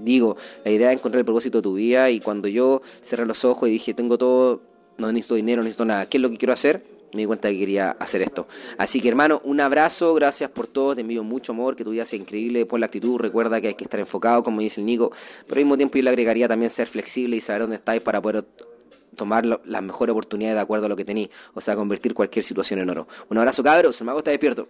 digo, 0.02 0.36
la 0.64 0.70
idea 0.70 0.90
es 0.90 0.98
encontrar 0.98 1.20
el 1.20 1.24
propósito 1.24 1.58
de 1.58 1.62
tu 1.62 1.74
vida 1.74 2.10
y 2.10 2.20
cuando 2.20 2.48
yo 2.48 2.82
cerré 3.02 3.26
los 3.26 3.44
ojos 3.44 3.68
y 3.68 3.72
dije, 3.72 3.94
tengo 3.94 4.18
todo, 4.18 4.62
no 4.98 5.12
necesito 5.12 5.34
dinero, 5.34 5.62
no 5.62 5.64
necesito 5.64 5.84
nada, 5.84 6.08
¿qué 6.08 6.18
es 6.18 6.22
lo 6.22 6.30
que 6.30 6.36
quiero 6.36 6.52
hacer? 6.52 6.84
Me 7.12 7.22
di 7.22 7.26
cuenta 7.26 7.48
que 7.48 7.58
quería 7.58 7.90
hacer 7.92 8.22
esto. 8.22 8.46
Así 8.78 9.00
que 9.00 9.08
hermano, 9.08 9.40
un 9.44 9.60
abrazo, 9.60 10.14
gracias 10.14 10.50
por 10.50 10.68
todo, 10.68 10.94
te 10.94 11.00
envío 11.00 11.24
mucho 11.24 11.52
amor, 11.52 11.74
que 11.74 11.84
tu 11.84 11.90
vida 11.90 12.04
sea 12.04 12.18
increíble, 12.18 12.66
por 12.66 12.78
la 12.78 12.86
actitud, 12.86 13.18
recuerda 13.18 13.60
que 13.60 13.68
hay 13.68 13.74
que 13.74 13.84
estar 13.84 13.98
enfocado, 13.98 14.44
como 14.44 14.60
dice 14.60 14.80
el 14.80 14.86
Nico, 14.86 15.10
pero 15.46 15.58
al 15.58 15.64
mismo 15.64 15.76
tiempo 15.76 15.96
yo 15.98 16.04
le 16.04 16.10
agregaría 16.10 16.46
también 16.46 16.70
ser 16.70 16.86
flexible 16.86 17.36
y 17.36 17.40
saber 17.40 17.62
dónde 17.62 17.76
estáis 17.76 18.00
para 18.02 18.22
poder 18.22 18.44
tomar 19.16 19.44
las 19.44 19.82
mejores 19.82 20.12
oportunidades 20.12 20.56
de 20.56 20.62
acuerdo 20.62 20.86
a 20.86 20.88
lo 20.88 20.96
que 20.96 21.04
tenéis, 21.04 21.30
o 21.52 21.60
sea, 21.60 21.74
convertir 21.74 22.14
cualquier 22.14 22.44
situación 22.44 22.80
en 22.80 22.90
oro. 22.90 23.08
Un 23.28 23.38
abrazo 23.38 23.62
cabros, 23.62 24.00
el 24.00 24.06
mago 24.06 24.18
está 24.20 24.30
despierto. 24.30 24.68